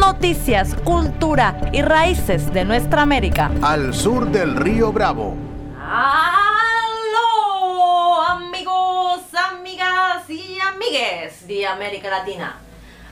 [0.00, 3.50] Noticias, cultura y raíces de nuestra América.
[3.60, 5.36] Al sur del río Bravo.
[5.78, 7.22] ¡Aló!
[8.22, 12.56] Amigos, amigas y amigues de América Latina.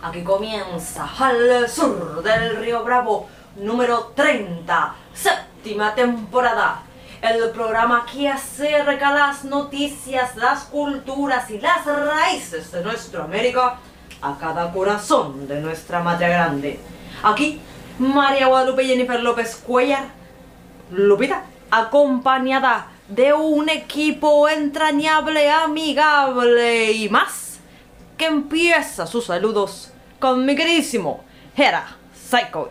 [0.00, 6.84] Aquí comienza Al sur del río Bravo, número 30, séptima temporada.
[7.20, 13.76] El programa que acerca las noticias, las culturas y las raíces de nuestra América
[14.22, 16.80] a cada corazón de nuestra madre grande.
[17.22, 17.60] Aquí,
[17.98, 20.04] María Guadalupe Jennifer López Cuellar,
[20.90, 27.58] Lupita, acompañada de un equipo entrañable, amigable y más,
[28.16, 31.24] que empieza sus saludos con mi queridísimo
[31.56, 32.70] Hera Psycho.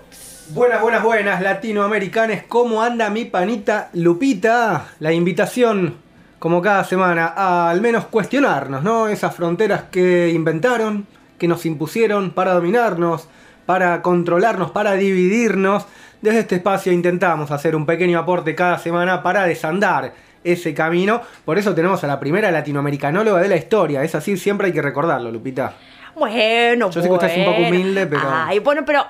[0.49, 2.43] Buenas, buenas, buenas, latinoamericanes.
[2.43, 4.87] ¿Cómo anda mi panita Lupita?
[4.99, 5.97] La invitación,
[6.39, 9.09] como cada semana, a al menos cuestionarnos, ¿no?
[9.09, 11.05] Esas fronteras que inventaron,
[11.37, 13.27] que nos impusieron para dominarnos,
[13.65, 15.85] para controlarnos, para dividirnos.
[16.21, 21.21] Desde este espacio intentamos hacer un pequeño aporte cada semana para desandar ese camino.
[21.45, 24.03] Por eso tenemos a la primera latinoamericanóloga de la historia.
[24.03, 25.73] Es así, siempre hay que recordarlo, Lupita.
[26.15, 28.23] Bueno, Yo sé que usted es un poco humilde, pero...
[28.25, 29.05] Ay, bueno, pero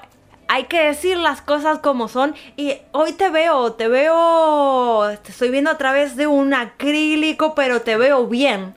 [0.50, 2.36] hay que decir las cosas como son.
[2.58, 7.82] Y hoy te veo, te veo, te estoy viendo a través de un acrílico, pero
[7.82, 8.74] te veo bien.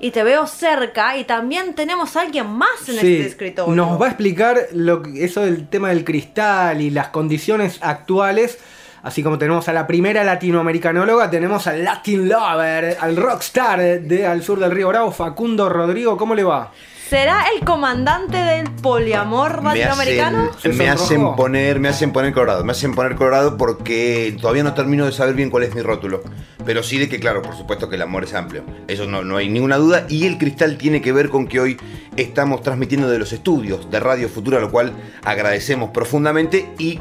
[0.00, 3.74] Y te veo cerca y también tenemos a alguien más en Sí, este escritorio.
[3.74, 8.58] Nos va a explicar lo que- eso del tema del cristal y las condiciones actuales.
[9.02, 14.42] Así como tenemos a la primera latinoamericanóloga, tenemos al Latin Lover, al rockstar de Al
[14.42, 16.16] Sur del Río Bravo, Facundo Rodrigo.
[16.16, 16.72] ¿Cómo le va?
[17.08, 20.50] ¿Será el comandante del poliamor Me latinoamericano?
[20.54, 24.74] hacen, me hacen poner, me hacen poner colorado, me hacen poner colorado porque todavía no
[24.74, 26.22] termino de saber bien cuál es mi rótulo.
[26.66, 28.62] Pero sí de que, claro, por supuesto que el amor es amplio.
[28.88, 30.04] Eso no, no hay ninguna duda.
[30.10, 31.78] Y el cristal tiene que ver con que hoy
[32.18, 34.92] estamos transmitiendo de los estudios de Radio Futura, lo cual
[35.24, 36.74] agradecemos profundamente.
[36.78, 37.00] Y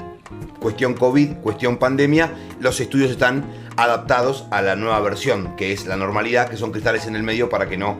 [0.62, 2.32] cuestión COVID, cuestión pandemia,
[2.62, 3.44] los estudios están
[3.76, 7.50] adaptados a la nueva versión, que es la normalidad, que son cristales en el medio
[7.50, 7.98] para que no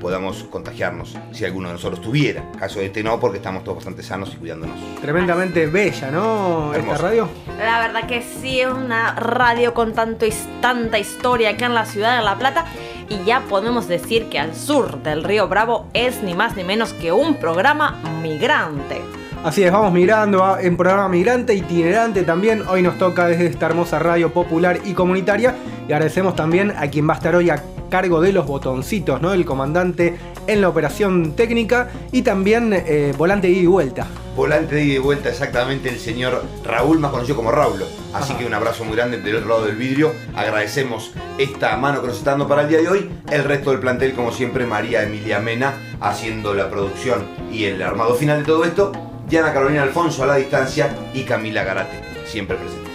[0.00, 2.42] podamos contagiarnos si alguno de nosotros tuviera.
[2.58, 4.76] Caso de este no, porque estamos todos bastante sanos y cuidándonos.
[5.00, 6.68] Tremendamente bella, ¿no?
[6.72, 7.02] Esta Hermosa.
[7.02, 7.28] radio.
[7.58, 10.26] La verdad que sí, es una radio con tanto,
[10.60, 12.64] tanta historia acá en la ciudad de La Plata.
[13.08, 16.92] Y ya podemos decir que al sur del río Bravo es ni más ni menos
[16.92, 19.02] que un programa migrante.
[19.42, 22.62] Así es, vamos migrando a- en programa migrante, itinerante también.
[22.68, 25.54] Hoy nos toca desde esta hermosa radio popular y comunitaria.
[25.88, 27.60] Y agradecemos también a quien va a estar hoy a
[27.90, 29.34] cargo de los botoncitos, ¿no?
[29.34, 34.06] El comandante en la operación técnica y también eh, volante ida y vuelta.
[34.34, 37.84] Volante de ida y vuelta exactamente el señor Raúl, más conocido como Raulo.
[38.14, 38.38] Así Ajá.
[38.38, 40.12] que un abrazo muy grande del otro lado del vidrio.
[40.34, 43.10] Agradecemos esta mano que nos está dando para el día de hoy.
[43.30, 48.14] El resto del plantel, como siempre, María Emilia Mena haciendo la producción y el armado
[48.14, 48.92] final de todo esto.
[49.28, 52.89] Diana Carolina Alfonso a la distancia y Camila Garate, siempre presentes.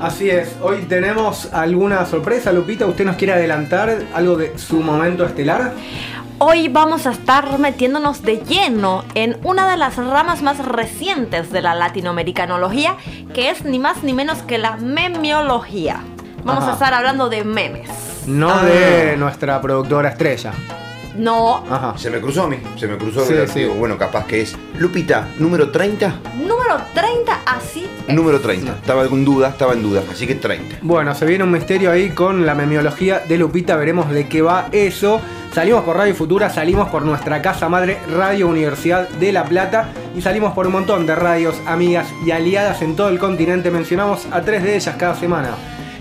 [0.00, 2.86] Así es, hoy tenemos alguna sorpresa, Lupita.
[2.86, 5.72] ¿Usted nos quiere adelantar algo de su momento estelar?
[6.38, 11.62] Hoy vamos a estar metiéndonos de lleno en una de las ramas más recientes de
[11.62, 12.96] la latinoamericanología,
[13.32, 16.00] que es ni más ni menos que la memiología.
[16.44, 16.72] Vamos Ajá.
[16.72, 17.88] a estar hablando de memes.
[18.26, 18.64] No Ah.
[18.66, 20.52] de nuestra productora estrella.
[21.16, 21.94] No, Ajá.
[21.96, 23.24] Se me cruzó a mí, se me cruzó.
[23.24, 23.64] Sí, el sí.
[23.64, 26.20] Bueno, capaz que es Lupita, número 30.
[26.34, 28.14] número 30, así es.
[28.14, 28.72] Número 30.
[28.72, 30.02] Estaba en duda, estaba en duda.
[30.10, 30.76] Así que 30.
[30.82, 34.68] Bueno, se viene un misterio ahí con la memiología de Lupita, veremos de qué va
[34.72, 35.20] eso.
[35.52, 40.20] Salimos por Radio Futura, salimos por nuestra casa madre Radio Universidad de La Plata y
[40.20, 43.70] salimos por un montón de radios amigas y aliadas en todo el continente.
[43.70, 45.50] Mencionamos a tres de ellas cada semana.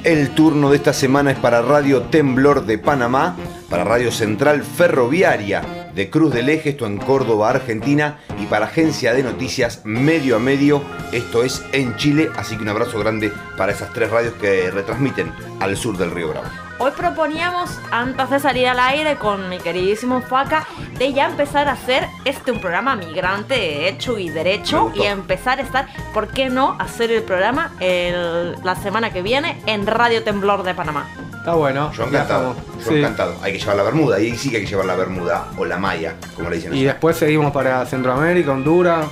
[0.05, 3.35] El turno de esta semana es para Radio Temblor de Panamá,
[3.71, 9.15] para Radio Central Ferroviaria de Cruz del Eje, esto en Córdoba, Argentina, y para Agencia
[9.15, 13.71] de Noticias Medio a Medio, esto es en Chile, así que un abrazo grande para
[13.71, 16.64] esas tres radios que retransmiten al sur del Río Bravo.
[16.77, 20.68] Hoy proponíamos, antes de salir al aire con mi queridísimo Faca,
[20.98, 25.60] de ya empezar a hacer este un programa migrante de hecho y derecho y empezar
[25.60, 30.22] a estar, ¿por qué no?, hacer el programa el- la semana que viene en Radio
[30.24, 31.07] Temblor de Panamá.
[31.38, 31.94] Está bueno.
[31.94, 32.95] Yo encantado, yo Sí.
[33.00, 33.36] encantado.
[33.42, 35.63] Hay que llevar la bermuda, y ahí sí que hay que llevar la bermuda, o
[35.63, 39.06] la malla, como le dicen Y después seguimos para Centroamérica, Honduras.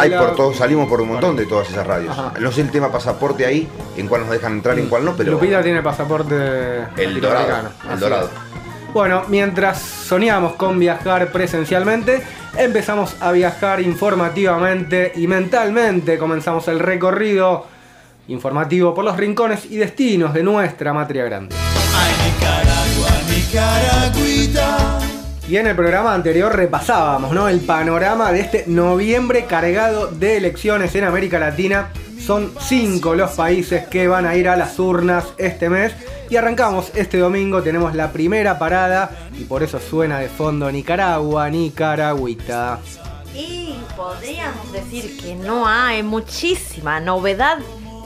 [0.00, 2.16] Hay por todos, salimos por un montón de todas esas radios.
[2.18, 2.32] Ajá.
[2.40, 5.14] No sé el tema pasaporte ahí, en cuál nos dejan entrar y en cuál no,
[5.16, 5.32] pero.
[5.32, 7.70] Lupita tiene pasaporte El dorado.
[7.90, 8.26] El dorado.
[8.26, 8.92] es.
[8.92, 12.22] Bueno, mientras soñamos con viajar presencialmente,
[12.56, 16.18] empezamos a viajar informativamente y mentalmente.
[16.18, 17.66] Comenzamos el recorrido
[18.28, 21.54] informativo por los rincones y destinos de nuestra matria grande.
[25.48, 27.48] Y en el programa anterior repasábamos ¿no?
[27.48, 31.90] el panorama de este noviembre cargado de elecciones en América Latina.
[32.20, 35.94] Son cinco los países que van a ir a las urnas este mes.
[36.28, 41.48] Y arrancamos este domingo, tenemos la primera parada y por eso suena de fondo Nicaragua,
[41.48, 42.80] Nicaragüita.
[43.34, 47.56] Y podríamos decir que no hay muchísima novedad,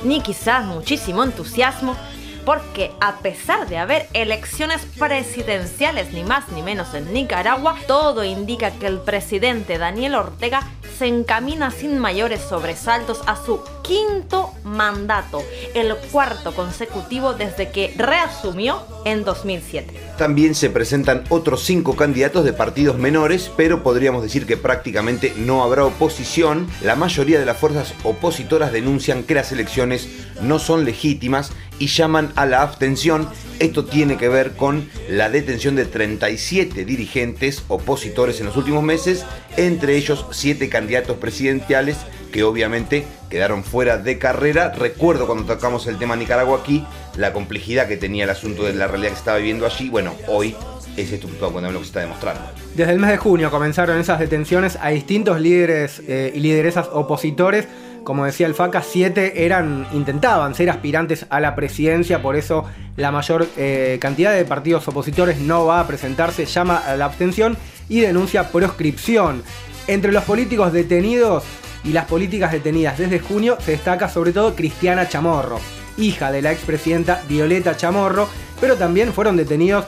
[0.05, 1.97] ni quizás muchísimo entusiasmo,
[2.45, 8.71] porque a pesar de haber elecciones presidenciales ni más ni menos en Nicaragua, todo indica
[8.73, 10.63] que el presidente Daniel Ortega
[10.99, 15.43] se encamina sin mayores sobresaltos a su quinto mandato,
[15.75, 19.93] el cuarto consecutivo desde que reasumió en 2007.
[20.17, 25.65] También se presentan otros cinco candidatos de partidos menores, pero podríamos decir que prácticamente no
[25.65, 26.69] habrá oposición.
[26.83, 30.09] La mayoría de las fuerzas opositoras denuncian que las elecciones
[30.41, 31.53] no son legítimas
[31.83, 33.29] y llaman a la abstención.
[33.59, 39.25] Esto tiene que ver con la detención de 37 dirigentes opositores en los últimos meses,
[39.57, 41.97] entre ellos 7 candidatos presidenciales
[42.31, 44.71] que obviamente quedaron fuera de carrera.
[44.71, 46.87] Recuerdo cuando tocamos el tema Nicaragua aquí,
[47.17, 49.89] la complejidad que tenía el asunto de la realidad que se estaba viviendo allí.
[49.89, 50.55] Bueno, hoy
[50.97, 52.43] es esto lo que se está demostrando.
[52.77, 57.67] Desde el mes de junio comenzaron esas detenciones a distintos líderes eh, y lideresas opositores.
[58.05, 62.65] Como decía el FACA, siete eran, intentaban ser aspirantes a la presidencia, por eso
[62.97, 67.57] la mayor eh, cantidad de partidos opositores no va a presentarse, llama a la abstención
[67.89, 69.43] y denuncia proscripción.
[69.87, 71.45] Entre los políticos detenidos
[71.85, 75.61] y las políticas detenidas desde junio se destaca sobre todo Cristiana Chamorro,
[75.97, 78.29] hija de la expresidenta Violeta Chamorro,
[78.61, 79.85] pero también fueron detenidos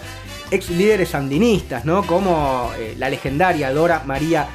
[0.50, 2.06] ex líderes sandinistas, ¿no?
[2.06, 4.46] Como eh, la legendaria Dora María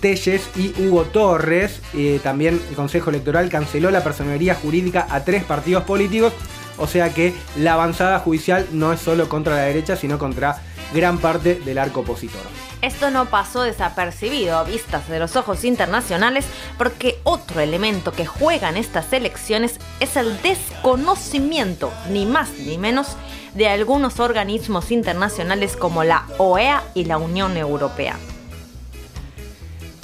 [0.00, 1.80] Telles y Hugo Torres.
[1.94, 6.32] Eh, también el Consejo Electoral canceló la personería jurídica a tres partidos políticos.
[6.78, 10.62] O sea que la avanzada judicial no es solo contra la derecha, sino contra
[10.94, 12.40] gran parte del arco opositor.
[12.82, 16.46] Esto no pasó desapercibido a vistas de los ojos internacionales
[16.78, 23.16] porque otro elemento que juega en estas elecciones es el desconocimiento, ni más ni menos,
[23.54, 28.16] de algunos organismos internacionales como la OEA y la Unión Europea.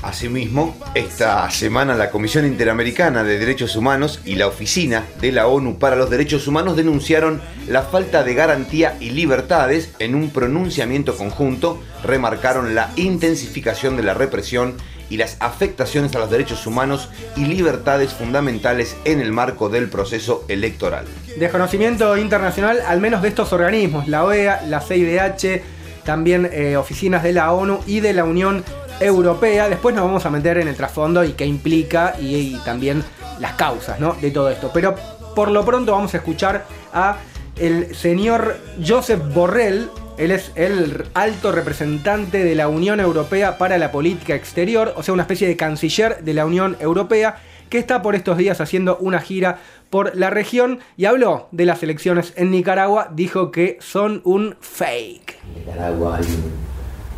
[0.07, 5.81] Asimismo, esta semana la Comisión Interamericana de Derechos Humanos y la Oficina de la ONU
[5.81, 11.83] para los Derechos Humanos denunciaron la falta de garantía y libertades en un pronunciamiento conjunto,
[12.05, 14.77] remarcaron la intensificación de la represión
[15.11, 20.45] y las afectaciones a los derechos humanos y libertades fundamentales en el marco del proceso
[20.47, 21.05] electoral.
[21.37, 25.63] Desconocimiento internacional, al menos de estos organismos, la OEA, la CIDH,
[26.05, 28.63] también eh, oficinas de la ONU y de la Unión
[29.01, 29.69] Europea.
[29.69, 33.05] Después nos vamos a meter en el trasfondo y qué implica y, también
[33.39, 34.15] las causas ¿no?
[34.15, 34.71] de todo esto.
[34.73, 34.95] Pero
[35.35, 37.19] por lo pronto vamos a escuchar a
[37.59, 38.57] el señor
[38.87, 39.89] Joseph Borrell.
[40.19, 45.13] Él es el alto representante de la Unión Europea para la política exterior, o sea,
[45.13, 47.37] una especie de canciller de la Unión Europea,
[47.69, 49.59] que está por estos días haciendo una gira
[49.91, 55.37] por la región y habló de las elecciones en Nicaragua, dijo que son un fake.
[55.55, 56.21] Nicaragua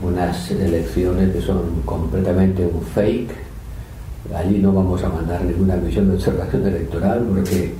[0.02, 3.30] unas elecciones que son completamente un fake.
[4.34, 7.74] Allí no vamos a mandar ninguna misión de observación electoral porque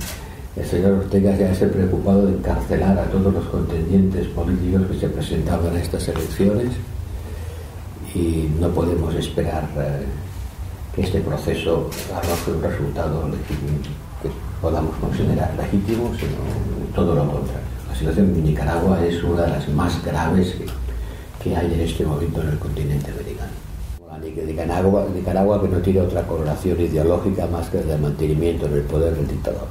[0.55, 4.99] el señor Ortega ya se ha preocupado de encarcelar a todos los contendientes políticos que
[4.99, 6.71] se presentaban a estas elecciones
[8.13, 10.05] y no podemos esperar eh,
[10.95, 13.29] que este proceso arroje un resultado
[14.21, 14.29] que
[14.61, 17.69] podamos considerar legítimo, sino todo lo contrario.
[17.87, 20.65] La situación en Nicaragua es una de las más graves que,
[21.43, 23.51] que hay en este momento en el continente americano.
[24.09, 28.73] La Nicaragua, Nicaragua que no tiene otra coloración ideológica más que el de mantenimiento en
[28.73, 29.67] el poder del dictador.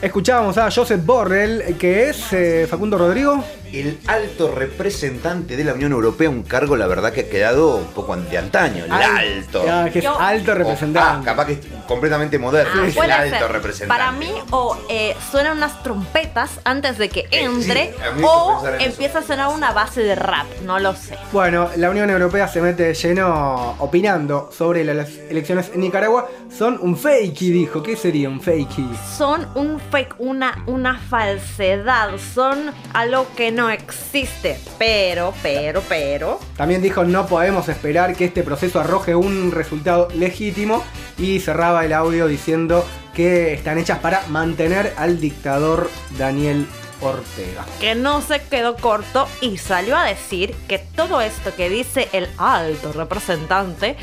[0.00, 3.42] Escuchábamos a Joseph Borrell, que es eh, Facundo Rodrigo.
[3.72, 7.86] El alto representante de la Unión Europea, un cargo, la verdad, que ha quedado un
[7.86, 8.84] poco de antaño.
[8.84, 9.64] El Al- alto.
[9.66, 11.24] Ya, que es Yo- alto Ah, representante.
[11.24, 12.82] capaz que completamente moderno.
[12.82, 13.52] Ah, es el alto ser.
[13.52, 13.88] representante.
[13.88, 18.74] Para mí, o eh, suenan unas trompetas antes de que entre, sí, o eso.
[18.78, 21.16] empieza a sonar una base de rap, no lo sé.
[21.32, 26.28] Bueno, la Unión Europea se mete de lleno opinando sobre las elecciones en Nicaragua.
[26.56, 27.82] Son un fakey, dijo.
[27.82, 28.88] ¿Qué sería un fakey?
[29.16, 34.60] Son un fake, una, una falsedad, son algo que no existe.
[34.78, 36.38] Pero, pero, pero.
[36.56, 40.84] También dijo no podemos esperar que este proceso arroje un resultado legítimo
[41.16, 46.66] y cerraba el audio diciendo que están hechas para mantener al dictador Daniel
[47.00, 47.64] Ortega.
[47.80, 52.28] Que no se quedó corto y salió a decir que todo esto que dice el
[52.38, 53.96] alto representante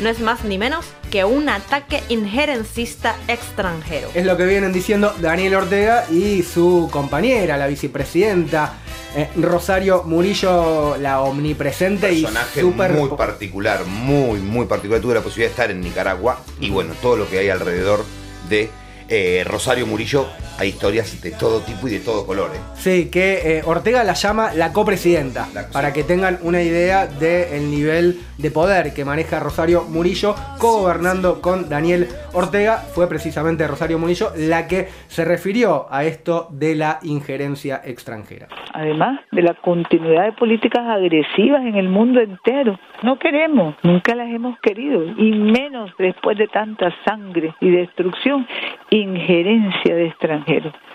[0.00, 4.10] no es más ni menos que un ataque injerencista extranjero.
[4.14, 8.74] Es lo que vienen diciendo Daniel Ortega y su compañera, la vicepresidenta
[9.16, 15.00] eh, Rosario Murillo, la omnipresente y personaje super muy particular, muy, muy particular.
[15.00, 18.04] Tuve la posibilidad de estar en Nicaragua y bueno, todo lo que hay alrededor
[18.48, 18.70] de
[19.08, 20.26] eh, Rosario Murillo,
[20.58, 22.50] hay historias de todo tipo y de todo color.
[22.54, 22.58] ¿eh?
[22.74, 28.18] Sí, que eh, Ortega la llama la copresidenta, para que tengan una idea del nivel
[28.38, 32.78] de poder que maneja Rosario Murillo, co-gobernando con Daniel Ortega.
[32.94, 38.48] Fue precisamente Rosario Murillo la que se refirió a esto de la injerencia extranjera.
[38.74, 42.78] Además de la continuidad de políticas agresivas en el mundo entero.
[43.02, 48.46] No queremos, nunca las hemos querido, y menos después de tanta sangre y destrucción,
[48.90, 50.47] injerencia de extranjeros.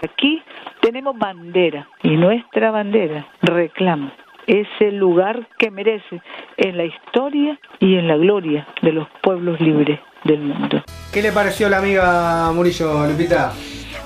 [0.03, 0.41] Aquí
[0.81, 4.13] tenemos bandera y nuestra bandera reclama
[4.47, 6.21] ese lugar que merece
[6.57, 10.83] en la historia y en la gloria de los pueblos libres del mundo.
[11.13, 13.53] ¿Qué le pareció la amiga Murillo, Lupita?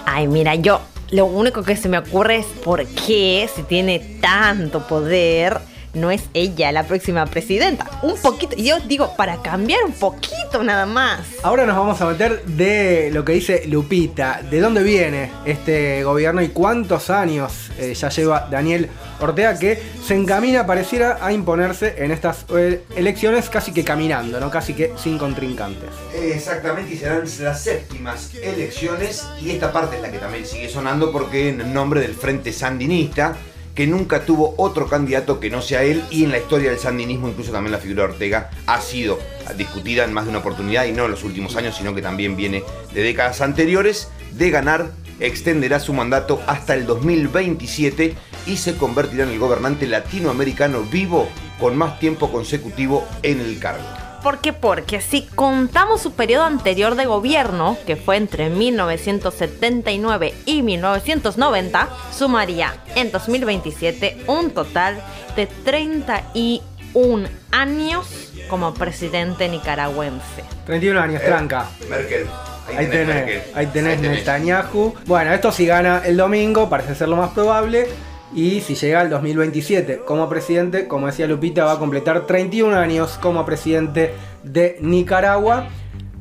[0.05, 4.85] Ay, mira, yo lo único que se me ocurre es por qué, si tiene tanto
[4.87, 5.57] poder,
[5.97, 7.85] no es ella la próxima presidenta.
[8.01, 11.19] Un poquito, yo digo, para cambiar un poquito nada más.
[11.43, 16.41] Ahora nos vamos a meter de lo que dice Lupita, de dónde viene este gobierno
[16.41, 18.89] y cuántos años eh, ya lleva Daniel
[19.19, 24.49] Ortega que se encamina, pareciera, a imponerse en estas eh, elecciones casi que caminando, ¿no?
[24.49, 25.89] Casi que sin contrincantes.
[26.13, 31.11] Exactamente, y serán las séptimas elecciones y esta parte es la que también sigue sonando
[31.11, 33.35] porque en nombre del Frente Sandinista,
[33.77, 37.29] que nunca tuvo otro candidato que no sea él y en la historia del sandinismo
[37.29, 39.19] incluso también la figura de Ortega ha sido
[39.55, 42.35] discutida en más de una oportunidad y no en los últimos años, sino que también
[42.35, 48.15] viene de décadas anteriores, de ganar extenderá su mandato hasta el 2027
[48.47, 51.29] y se convertirá en el gobernante latinoamericano vivo
[51.59, 54.06] con más tiempo consecutivo en el cargo.
[54.23, 54.51] ¿Por qué?
[54.53, 62.73] Porque si contamos su periodo anterior de gobierno, que fue entre 1979 y 1990, sumaría
[62.95, 65.01] en 2027 un total
[65.35, 70.43] de 31 años como presidente nicaragüense.
[70.65, 71.67] 31 años, tranca.
[71.89, 72.27] Merkel.
[72.75, 74.93] Ahí tenés, ahí tenés Netanyahu.
[75.05, 77.87] Bueno, esto si gana el domingo, parece ser lo más probable.
[78.33, 83.17] Y si llega al 2027 como presidente, como decía Lupita, va a completar 31 años
[83.21, 85.67] como presidente de Nicaragua.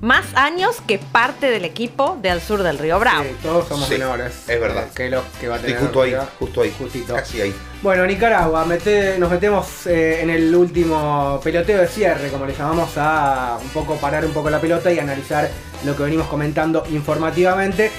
[0.00, 3.25] Más años que parte del equipo del sur del Río Bravo.
[3.25, 4.44] Sí, todos somos Sí, menores.
[4.46, 4.84] es verdad.
[4.84, 5.78] eh, Que los que va a tener.
[5.80, 7.14] justo ahí, justo ahí, Justito.
[7.14, 7.54] casi ahí.
[7.82, 12.90] Bueno, Nicaragua, mete- nos metemos eh, en el último peloteo de cierre, como le llamamos,
[12.96, 15.50] a un poco parar un poco la pelota y analizar
[15.84, 17.90] lo que venimos comentando informativamente.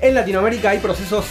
[0.00, 1.26] En Latinoamérica hay procesos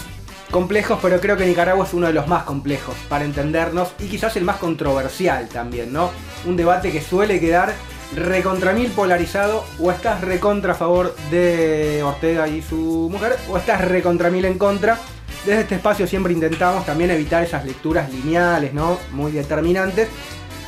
[0.51, 4.35] complejos, pero creo que Nicaragua es uno de los más complejos para entendernos y quizás
[4.37, 6.11] el más controversial también, ¿no?
[6.45, 7.73] Un debate que suele quedar
[8.15, 13.81] recontra mil polarizado, o estás recontra a favor de Ortega y su mujer, o estás
[13.81, 14.99] recontra mil en contra.
[15.45, 18.97] Desde este espacio siempre intentamos también evitar esas lecturas lineales, ¿no?
[19.11, 20.07] Muy determinantes.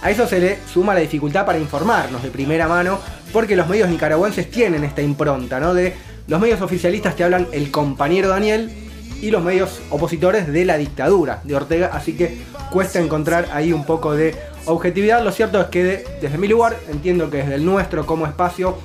[0.02, 3.00] A eso se le suma la dificultad para informarnos de primera mano,
[3.34, 5.74] porque los medios nicaragüenses tienen esta impronta, ¿no?
[5.74, 5.96] De
[6.28, 8.72] los medios oficialistas te hablan el compañero Daniel
[9.22, 12.38] y los medios opositores de la dictadura de Ortega, así que
[12.72, 15.24] cuesta encontrar ahí un poco de objetividad.
[15.24, 18.78] Lo cierto es que de- desde mi lugar, entiendo que desde el nuestro como espacio,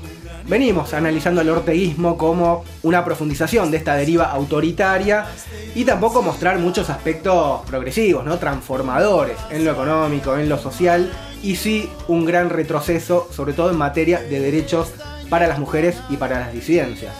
[0.48, 5.26] venimos analizando el orteguismo como una profundización de esta deriva autoritaria
[5.74, 8.38] y tampoco mostrar muchos aspectos progresivos, ¿no?
[8.38, 11.12] transformadores en lo económico, en lo social
[11.44, 14.90] y sí un gran retroceso, sobre todo en materia de derechos
[15.28, 17.12] para las mujeres y para las disidencias.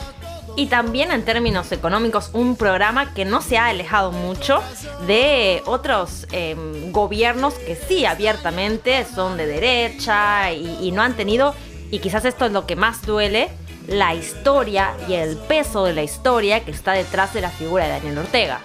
[0.55, 4.63] Y también en términos económicos, un programa que no se ha alejado mucho
[5.07, 6.55] de otros eh,
[6.91, 11.55] gobiernos que sí abiertamente son de derecha y, y no han tenido,
[11.91, 13.49] y quizás esto es lo que más duele,
[13.89, 17.91] la historia y el peso de la historia que está detrás de la figura de
[17.91, 18.61] Daniel Ortega.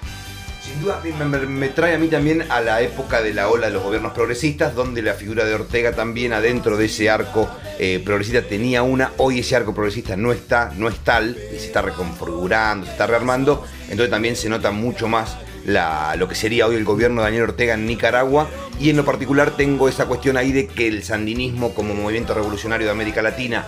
[0.67, 1.01] Sin duda
[1.47, 4.75] me, trae a mí también a la época de la ola de los gobiernos progresistas,
[4.75, 9.13] donde la figura de Ortega también adentro de ese arco eh, progresista tenía una.
[9.15, 13.07] Hoy ese arco progresista no está, no es tal, y se está reconfigurando, se está
[13.07, 13.63] rearmando.
[13.83, 17.74] Entonces también se nota mucho más lo que sería hoy el gobierno de Daniel Ortega
[17.74, 21.93] en Nicaragua Y en lo particular tengo esa cuestión ahí de que el sandinismo como
[21.93, 23.65] movimiento revolucionario de América Latina,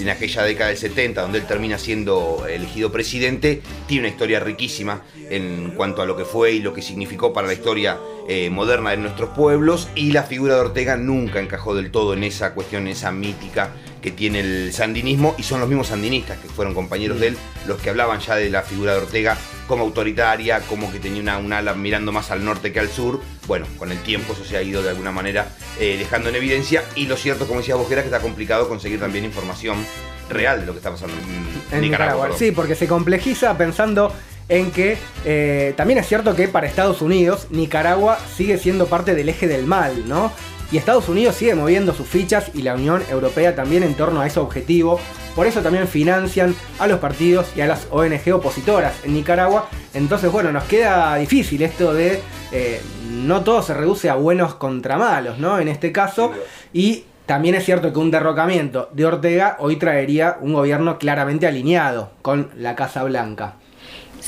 [0.00, 5.02] en aquella década del 70, donde él termina siendo elegido presidente, tiene una historia riquísima
[5.28, 8.90] en cuanto a lo que fue y lo que significó para la historia eh, moderna
[8.90, 9.88] de nuestros pueblos.
[9.94, 13.72] Y la figura de Ortega nunca encajó del todo en esa cuestión, en esa mítica
[14.00, 15.34] que tiene el sandinismo.
[15.38, 18.50] Y son los mismos sandinistas que fueron compañeros de él los que hablaban ya de
[18.50, 22.44] la figura de Ortega como autoritaria, como que tenía una, un ala mirando más al
[22.44, 23.20] norte que al sur.
[23.46, 26.84] Bueno, con el tiempo eso se ha ido de alguna manera eh, dejando en evidencia.
[26.96, 29.84] Y lo cierto, como decía Bojera, que está complicado conseguir también información
[30.28, 32.14] real de lo que está pasando en, En Nicaragua.
[32.14, 32.38] Nicaragua.
[32.38, 34.12] Sí, porque se complejiza pensando
[34.48, 39.28] en que eh, también es cierto que para Estados Unidos Nicaragua sigue siendo parte del
[39.28, 40.32] eje del mal, ¿no?
[40.72, 44.26] Y Estados Unidos sigue moviendo sus fichas y la Unión Europea también en torno a
[44.26, 45.00] ese objetivo.
[45.34, 49.68] Por eso también financian a los partidos y a las ONG opositoras en Nicaragua.
[49.94, 52.22] Entonces, bueno, nos queda difícil esto de
[52.52, 55.58] eh, no todo se reduce a buenos contra malos, ¿no?
[55.58, 56.32] En este caso.
[56.72, 62.10] Y también es cierto que un derrocamiento de Ortega hoy traería un gobierno claramente alineado
[62.22, 63.54] con la Casa Blanca.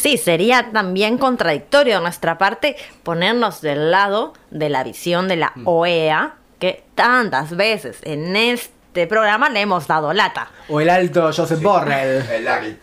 [0.02, 5.52] Sí, sería también contradictorio de nuestra parte ponernos del lado de la visión de la
[5.64, 10.50] OEA, que tantas veces en este programa le hemos dado lata.
[10.68, 12.22] O el alto Joseph Borrell.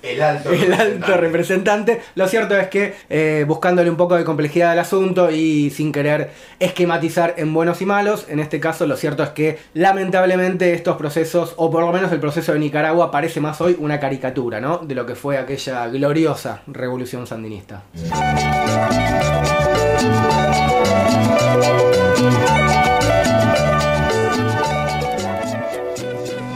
[0.04, 0.51] El alto.
[0.51, 2.01] El alto representante.
[2.16, 6.32] Lo cierto es que eh, buscándole un poco de complejidad al asunto y sin querer
[6.60, 11.54] esquematizar en buenos y malos, en este caso lo cierto es que lamentablemente estos procesos,
[11.58, 14.80] o por lo menos el proceso de Nicaragua, parece más hoy una caricatura, ¿no?
[14.80, 17.84] De lo que fue aquella gloriosa revolución sandinista.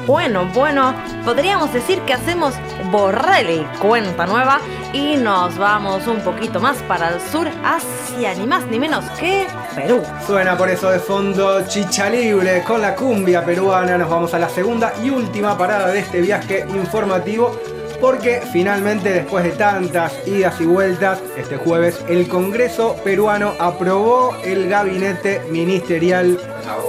[0.06, 0.94] Bueno, bueno,
[1.24, 2.54] podríamos decir que hacemos
[2.92, 4.60] borrar y cuenta nueva
[4.92, 9.48] y nos vamos un poquito más para el sur, hacia ni más ni menos que
[9.74, 10.04] Perú.
[10.28, 13.98] Suena por eso de fondo Chicha Libre con la cumbia peruana.
[13.98, 17.58] Nos vamos a la segunda y última parada de este viaje informativo.
[18.02, 24.68] Porque finalmente, después de tantas idas y vueltas, este jueves el Congreso peruano aprobó el
[24.68, 26.38] gabinete ministerial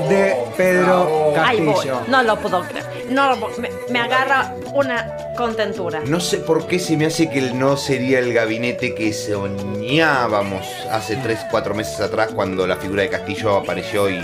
[0.09, 2.00] de Pedro Castillo.
[2.09, 2.93] no lo puedo creer.
[3.11, 6.00] No lo puedo- me, me agarra una contentura.
[6.06, 11.16] No sé por qué se me hace que no sería el gabinete que soñábamos hace
[11.16, 14.20] 3, 4 meses atrás cuando la figura de Castillo apareció y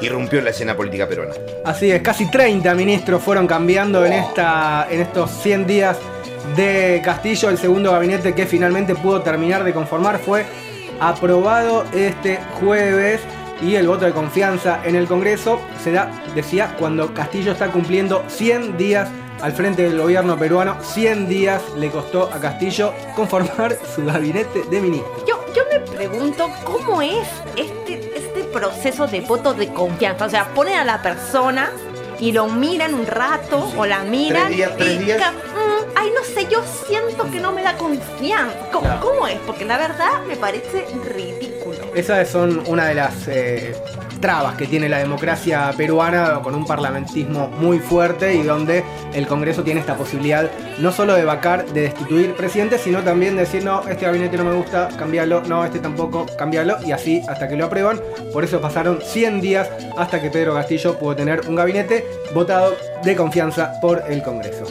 [0.00, 1.34] irrumpió en la escena política peruana.
[1.64, 5.96] Así es, casi 30 ministros fueron cambiando en, esta, en estos 100 días
[6.56, 7.50] de Castillo.
[7.50, 10.44] El segundo gabinete que finalmente pudo terminar de conformar fue
[11.00, 13.20] aprobado este jueves
[13.62, 18.24] y el voto de confianza en el Congreso se da, decía, cuando Castillo está cumpliendo
[18.28, 19.08] 100 días
[19.42, 20.76] al frente del gobierno peruano.
[20.82, 25.24] 100 días le costó a Castillo conformar su gabinete de ministros.
[25.26, 30.26] Yo, yo me pregunto cómo es este, este proceso de voto de confianza.
[30.26, 31.70] O sea, ponen a la persona
[32.18, 34.46] y lo miran un rato o la miran.
[34.46, 35.32] Tres días, tres y días.
[35.32, 38.56] mm, ay, no sé, yo siento que no me da confianza.
[38.72, 39.38] ¿Cómo, cómo es?
[39.46, 41.79] Porque la verdad me parece ridículo.
[41.94, 43.74] Esas son una de las eh,
[44.20, 49.64] trabas que tiene la democracia peruana con un parlamentismo muy fuerte y donde el Congreso
[49.64, 50.48] tiene esta posibilidad
[50.78, 54.44] no solo de vacar, de destituir presidentes, sino también de decir, no, este gabinete no
[54.44, 58.00] me gusta, cambiarlo, no, este tampoco, cambiarlo, y así hasta que lo aprueban.
[58.32, 63.16] Por eso pasaron 100 días hasta que Pedro Castillo pudo tener un gabinete votado de
[63.16, 64.66] confianza por el Congreso.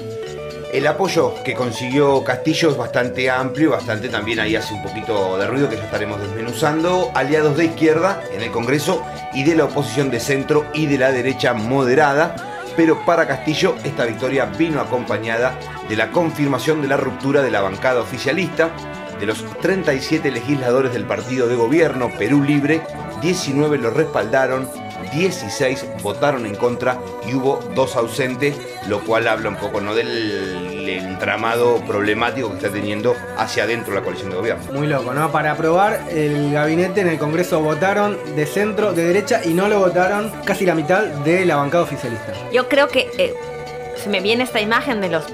[0.71, 5.47] El apoyo que consiguió Castillo es bastante amplio, bastante también ahí hace un poquito de
[5.47, 7.09] ruido que ya estaremos desmenuzando.
[7.15, 9.03] Aliados de izquierda en el Congreso
[9.33, 12.35] y de la oposición de centro y de la derecha moderada.
[12.77, 15.57] Pero para Castillo esta victoria vino acompañada
[15.89, 18.69] de la confirmación de la ruptura de la bancada oficialista.
[19.19, 22.81] De los 37 legisladores del partido de gobierno Perú Libre,
[23.21, 24.69] 19 lo respaldaron,
[25.11, 28.55] 16 votaron en contra y hubo dos ausentes,
[28.87, 29.95] lo cual habla un poco ¿no?
[29.95, 34.71] del entramado problemático que está teniendo hacia adentro la coalición de gobierno.
[34.71, 35.31] Muy loco, ¿no?
[35.31, 39.79] Para aprobar el gabinete en el Congreso votaron de centro, de derecha y no lo
[39.79, 42.33] votaron casi la mitad de la bancada oficialista.
[42.51, 43.33] Yo creo que eh,
[43.95, 45.25] se me viene esta imagen de los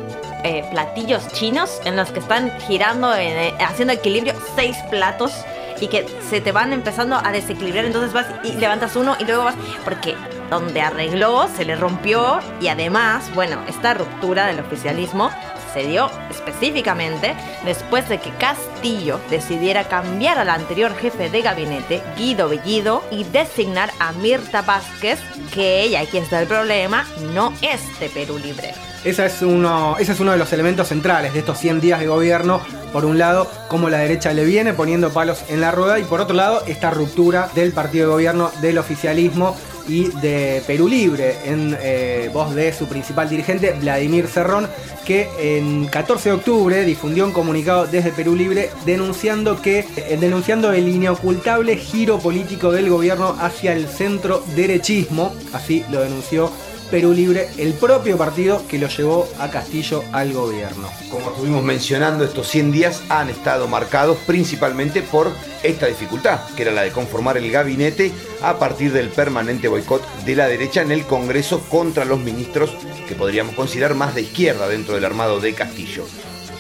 [0.44, 5.34] eh, platillos chinos en los que están girando, en, eh, haciendo equilibrio seis platos
[5.82, 7.86] y que se te van empezando a desequilibrar.
[7.86, 9.56] Entonces vas y levantas uno y luego vas.
[9.84, 10.16] Porque
[10.50, 15.32] donde arregló se le rompió y además, bueno, esta ruptura del oficialismo
[15.76, 17.36] se dio específicamente
[17.66, 23.92] después de que Castillo decidiera cambiar al anterior jefe de gabinete, Guido Bellido, y designar
[24.00, 25.20] a Mirta Vázquez,
[25.54, 28.74] que ella, aquí está el problema, no es de Perú Libre.
[29.04, 32.08] Esa es uno, ese es uno de los elementos centrales de estos 100 días de
[32.08, 32.62] gobierno.
[32.94, 36.22] Por un lado, cómo la derecha le viene poniendo palos en la rueda y por
[36.22, 41.78] otro lado, esta ruptura del partido de gobierno, del oficialismo y de Perú Libre, en
[41.80, 44.68] eh, voz de su principal dirigente, Vladimir Cerrón,
[45.06, 50.74] que en 14 de octubre difundió un comunicado desde Perú Libre denunciando que eh, denunciando
[50.74, 56.52] el inocultable giro político del gobierno hacia el centro derechismo, así lo denunció
[56.90, 60.90] Perú Libre, el propio partido que lo llevó a Castillo al gobierno.
[61.10, 65.32] Como estuvimos mencionando, estos 100 días han estado marcados principalmente por
[65.64, 70.36] esta dificultad, que era la de conformar el gabinete a partir del permanente boicot de
[70.36, 72.72] la derecha en el Congreso contra los ministros
[73.08, 76.06] que podríamos considerar más de izquierda dentro del armado de Castillo.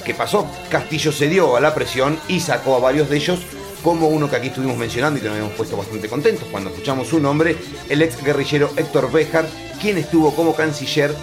[0.03, 0.47] ¿Qué pasó?
[0.69, 3.39] Castillo cedió a la presión y sacó a varios de ellos
[3.83, 7.07] como uno que aquí estuvimos mencionando y que nos habíamos puesto bastante contentos cuando escuchamos
[7.07, 7.55] su nombre,
[7.87, 9.45] el ex guerrillero Héctor Béjar,
[9.81, 11.13] quien estuvo como canciller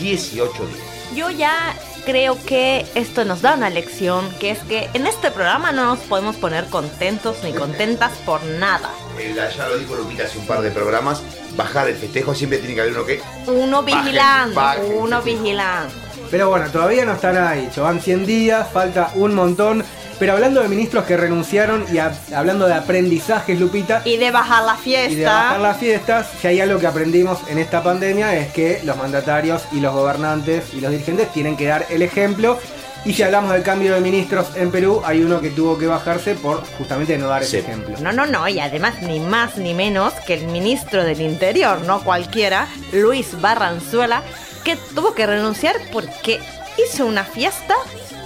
[0.00, 0.78] 18 días.
[1.14, 5.72] Yo ya creo que esto nos da una lección, que es que en este programa
[5.72, 8.90] no nos podemos poner contentos ni contentas por nada.
[9.34, 11.22] ya lo dijo Lupita hace un par de programas,
[11.56, 13.20] bajar el festejo siempre tiene que haber uno que...
[13.46, 14.60] Uno vigilando,
[14.98, 15.92] uno vigilando.
[16.30, 19.84] Pero bueno, todavía no están ahí, van 100 días, falta un montón.
[20.20, 21.98] Pero hablando de ministros que renunciaron y
[22.34, 24.02] hablando de aprendizajes, Lupita.
[24.04, 25.12] Y de bajar la fiesta.
[25.12, 28.82] Y de bajar las fiestas, si hay algo que aprendimos en esta pandemia es que
[28.84, 32.58] los mandatarios y los gobernantes y los dirigentes tienen que dar el ejemplo.
[33.06, 36.34] Y si hablamos del cambio de ministros en Perú, hay uno que tuvo que bajarse
[36.34, 37.96] por justamente no dar ese ejemplo.
[38.02, 42.04] No, no, no, y además ni más ni menos que el ministro del Interior, no
[42.04, 44.22] cualquiera, Luis Barranzuela,
[44.64, 46.40] que tuvo que renunciar porque
[46.76, 47.74] hizo una fiesta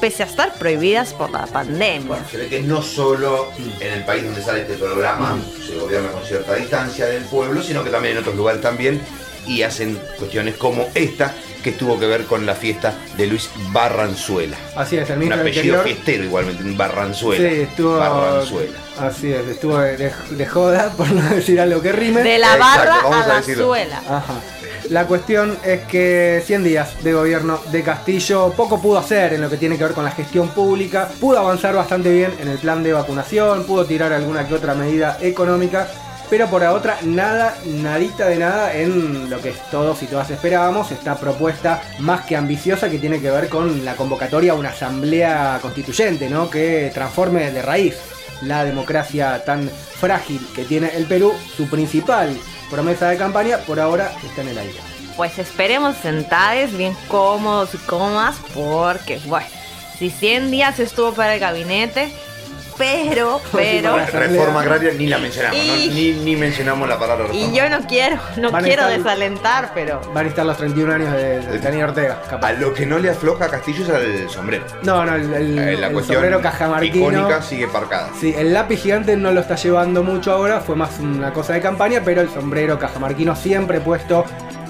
[0.01, 2.07] pese a estar prohibidas por la pandemia.
[2.07, 3.49] Bueno, se ve que no solo
[3.81, 7.83] en el país donde sale este programa se gobierna con cierta distancia del pueblo, sino
[7.83, 9.01] que también en otros lugares también
[9.47, 14.57] y hacen cuestiones como esta que tuvo que ver con la fiesta de Luis Barranzuela.
[14.77, 17.49] Así es, el mismo Un apellido fiestero igualmente, Barranzuela.
[17.49, 17.97] Sí, estuvo.
[17.97, 18.79] Barranzuela.
[19.01, 22.23] Así es, estuvo de, joda, por no decir algo que rime.
[22.23, 24.03] De la barra a, la suela.
[24.07, 24.41] Ajá.
[24.91, 29.49] La cuestión es que 100 días de gobierno de Castillo poco pudo hacer en lo
[29.49, 32.83] que tiene que ver con la gestión pública, pudo avanzar bastante bien en el plan
[32.83, 35.89] de vacunación, pudo tirar alguna que otra medida económica,
[36.29, 41.17] pero por otra nada, nadita de nada en lo que todos y todas esperábamos, esta
[41.17, 46.29] propuesta más que ambiciosa que tiene que ver con la convocatoria a una asamblea constituyente,
[46.29, 46.51] ¿no?
[46.51, 47.97] Que transforme de raíz
[48.43, 52.37] la democracia tan frágil que tiene el Perú, su principal
[52.71, 54.79] promesa de campaña por ahora está en el aire.
[55.17, 59.47] Pues esperemos sentados, bien cómodos y cómodas, porque, bueno,
[59.99, 62.13] si 100 días estuvo para el gabinete,
[62.77, 63.97] pero, pero.
[63.99, 67.47] Reforma agraria ni la mencionamos, ni, mencionamos la palabra reforma.
[67.47, 70.01] Y yo no quiero, no quiero desalentar, pero.
[70.13, 72.23] Van a estar los 31 años de, de Ortega.
[72.41, 74.65] A lo que no le afloja a Castillo es al sombrero.
[74.83, 77.11] No, no, el, eh, la sombrero cajamarquino.
[77.11, 78.11] icónica sigue parcada.
[78.21, 81.61] Sí, el lápiz gigante no lo está llevando mucho ahora, fue más una cosa de
[81.61, 84.25] campaña, pero el sombrero cajamarquino siempre puesto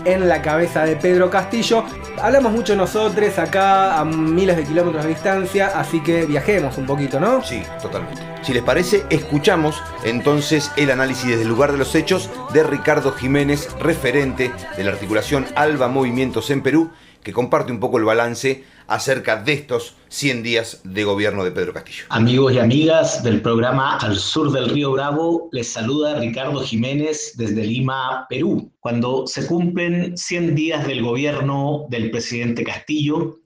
[0.04, 1.84] en la cabeza de Pedro Castillo.
[2.20, 7.20] Hablamos mucho nosotros acá a miles de kilómetros de distancia, así que viajemos un poquito,
[7.20, 7.42] ¿no?
[7.42, 8.22] Sí, totalmente.
[8.42, 13.12] Si les parece, escuchamos entonces el análisis desde el lugar de los hechos de Ricardo
[13.12, 16.90] Jiménez, referente de la articulación Alba Movimientos en Perú,
[17.22, 21.72] que comparte un poco el balance acerca de estos 100 días de gobierno de Pedro
[21.72, 22.04] Castillo.
[22.08, 27.64] Amigos y amigas del programa Al Sur del Río Bravo, les saluda Ricardo Jiménez desde
[27.64, 28.72] Lima, Perú.
[28.80, 33.38] Cuando se cumplen 100 días del gobierno del presidente Castillo,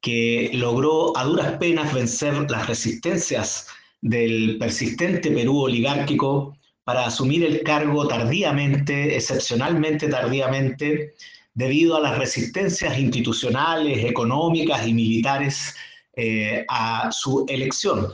[0.00, 3.66] que logró a duras penas vencer las resistencias
[4.00, 11.14] del persistente Perú oligárquico para asumir el cargo tardíamente, excepcionalmente tardíamente,
[11.58, 15.74] debido a las resistencias institucionales, económicas y militares
[16.14, 18.12] eh, a su elección.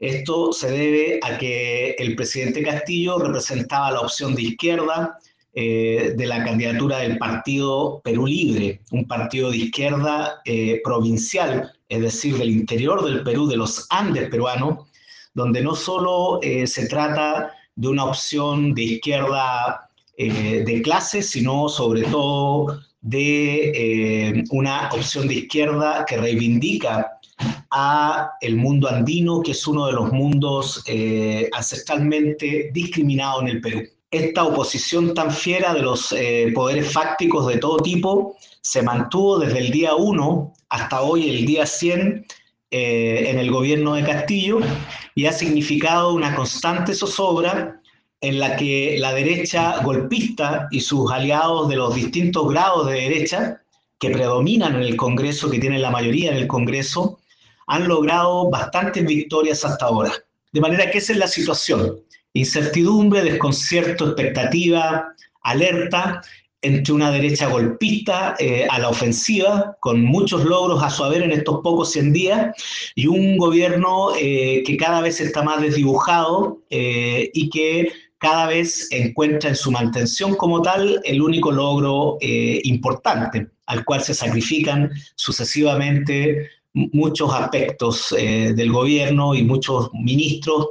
[0.00, 5.16] Esto se debe a que el presidente Castillo representaba la opción de izquierda
[5.54, 12.00] eh, de la candidatura del Partido Perú Libre, un partido de izquierda eh, provincial, es
[12.02, 14.88] decir, del interior del Perú, de los Andes peruanos,
[15.34, 22.02] donde no solo se trata de una opción de izquierda eh, de clase, sino sobre
[22.02, 23.70] todo de
[24.30, 27.18] eh, una opción de izquierda que reivindica
[27.70, 33.60] a el mundo andino, que es uno de los mundos eh, ancestralmente discriminados en el
[33.60, 33.82] Perú.
[34.10, 36.14] Esta oposición tan fiera de los
[36.54, 41.64] poderes fácticos de todo tipo se mantuvo desde el día 1 hasta hoy, el día
[41.64, 42.26] 100,
[42.74, 44.58] eh, en el gobierno de Castillo
[45.14, 47.81] y ha significado una constante zozobra
[48.22, 53.60] en la que la derecha golpista y sus aliados de los distintos grados de derecha
[53.98, 57.18] que predominan en el Congreso, que tienen la mayoría en el Congreso,
[57.66, 60.12] han logrado bastantes victorias hasta ahora.
[60.52, 61.98] De manera que esa es la situación.
[62.32, 66.22] Incertidumbre, desconcierto, expectativa, alerta
[66.62, 71.32] entre una derecha golpista eh, a la ofensiva, con muchos logros a su haber en
[71.32, 72.56] estos pocos 100 días,
[72.94, 78.88] y un gobierno eh, que cada vez está más desdibujado eh, y que cada vez
[78.90, 86.48] encuentra en su mantención como tal el único logro importante, al cual se sacrifican sucesivamente
[86.72, 90.68] muchos aspectos del gobierno y muchos ministros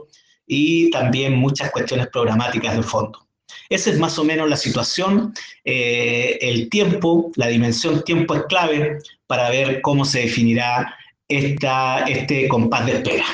[0.47, 3.27] y también muchas cuestiones programáticas de fondo.
[3.69, 5.33] Esa es más o menos la situación.
[5.63, 10.93] Eh, el tiempo, la dimensión tiempo es clave para ver cómo se definirá
[11.29, 13.25] esta, este compás de espera.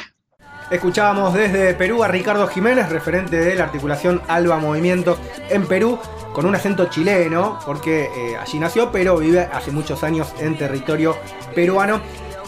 [0.70, 5.18] Escuchábamos desde Perú a Ricardo Jiménez, referente de la articulación Alba Movimiento
[5.50, 5.98] en Perú,
[6.34, 11.16] con un acento chileno, porque eh, allí nació, pero vive hace muchos años en territorio
[11.56, 12.02] peruano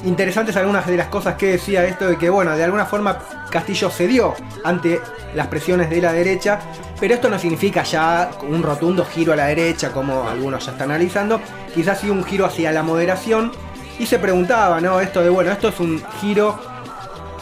[0.03, 3.89] interesantes algunas de las cosas que decía esto de que, bueno, de alguna forma Castillo
[3.89, 5.01] cedió ante
[5.33, 6.59] las presiones de la derecha,
[6.99, 10.91] pero esto no significa ya un rotundo giro a la derecha, como algunos ya están
[10.91, 11.41] analizando,
[11.73, 13.51] quizás sí un giro hacia la moderación,
[13.97, 15.01] y se preguntaba, ¿no?
[15.01, 16.57] Esto de, bueno, esto es un giro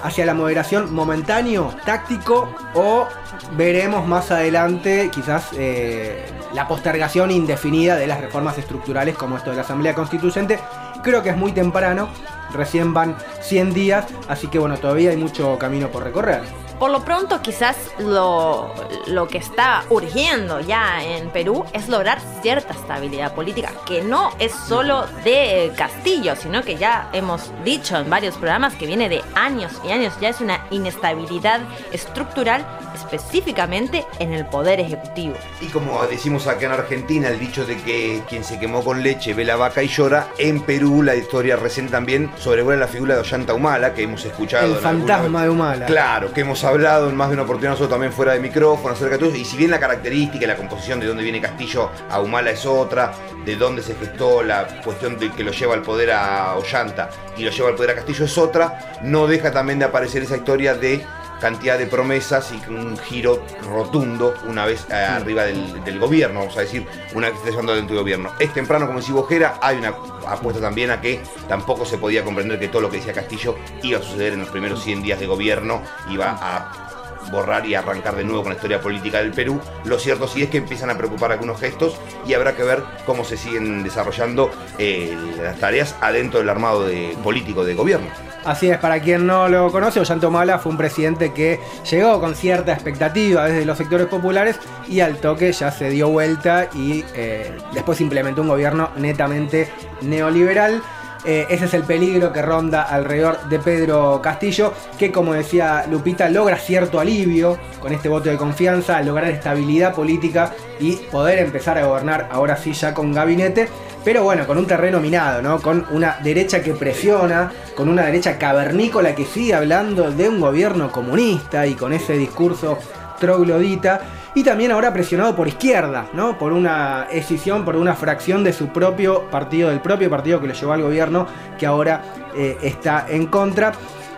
[0.03, 3.07] hacia la moderación momentáneo, táctico, o
[3.55, 9.57] veremos más adelante quizás eh, la postergación indefinida de las reformas estructurales como esto de
[9.57, 10.59] la Asamblea Constituyente.
[11.03, 12.09] Creo que es muy temprano,
[12.53, 16.41] recién van 100 días, así que bueno, todavía hay mucho camino por recorrer.
[16.79, 18.71] Por lo pronto, quizás lo,
[19.07, 24.53] lo, que está urgiendo ya en Perú es lograr cierta estabilidad política, que no es
[24.53, 29.71] solo de Castillo, sino que ya hemos dicho en varios programas que viene de años
[29.83, 31.61] y años, ya es una inestabilidad
[31.91, 32.63] estructural
[32.97, 35.35] específicamente en el poder ejecutivo.
[35.61, 39.33] Y como decimos acá en Argentina, el dicho de que quien se quemó con leche
[39.33, 43.21] ve la vaca y llora, en Perú la historia recién también sobrevuela la figura de
[43.21, 44.65] Ollanta Humala, que hemos escuchado.
[44.65, 45.85] El fantasma de Humala.
[45.85, 49.13] Claro, que hemos hablado en más de una oportunidad nosotros también fuera de micrófono acerca
[49.13, 49.37] de todo eso.
[49.37, 52.65] Y si bien la característica y la composición de dónde viene Castillo a Humala es
[52.65, 53.13] otra,
[53.45, 57.43] de dónde se gestó la cuestión de que lo lleva al poder a Ollanta y
[57.43, 60.75] lo lleva al poder a Castillo es otra, no deja también de aparecer esa historia
[60.75, 61.05] de
[61.39, 66.61] cantidad de promesas y un giro rotundo una vez eh, arriba del, gobierno, vamos a
[66.61, 68.31] decir, una vez que esté llevando dentro del gobierno.
[68.39, 69.93] Es temprano, como decía Bojera, hay una
[70.27, 73.99] apuesta también a que tampoco se podía comprender que todo lo que decía Castillo iba
[73.99, 76.87] a suceder en los primeros 100 días de gobierno, iba a
[77.31, 79.59] borrar y arrancar de nuevo con la historia política del Perú.
[79.85, 83.23] Lo cierto sí es que empiezan a preocupar algunos gestos y habrá que ver cómo
[83.23, 88.07] se siguen desarrollando eh, las tareas adentro del armado de, político de gobierno.
[88.47, 91.59] Así es, para quien no lo conoce, Ollanta Humala fue un presidente que
[91.91, 94.57] llegó con cierta expectativa desde los sectores populares
[94.87, 99.67] y al toque ya se dio vuelta y eh, después implementó un gobierno netamente
[99.99, 100.81] neoliberal.
[101.25, 106.29] Eh, ese es el peligro que ronda alrededor de Pedro Castillo, que como decía Lupita,
[106.29, 111.85] logra cierto alivio con este voto de confianza, lograr estabilidad política y poder empezar a
[111.85, 113.67] gobernar ahora sí ya con gabinete.
[114.07, 115.61] Pero bueno, con un terreno minado, ¿no?
[115.61, 120.93] Con una derecha que presiona, con una derecha cavernícola que sigue hablando de un gobierno
[120.93, 122.77] comunista y con ese discurso
[123.19, 123.99] troglodita
[124.33, 126.37] y también ahora presionado por izquierda, ¿no?
[126.37, 130.53] Por una escisión, por una fracción de su propio partido, del propio partido que le
[130.53, 131.27] llevó al gobierno,
[131.59, 132.01] que ahora
[132.33, 133.73] eh, está en contra.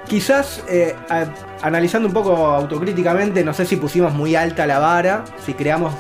[0.08, 0.96] Quizás eh,
[1.64, 5.96] analizando un poco autocríticamente, no sé si pusimos muy alta la vara, si creamos,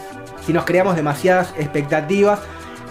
[0.45, 2.39] si nos creamos demasiadas expectativas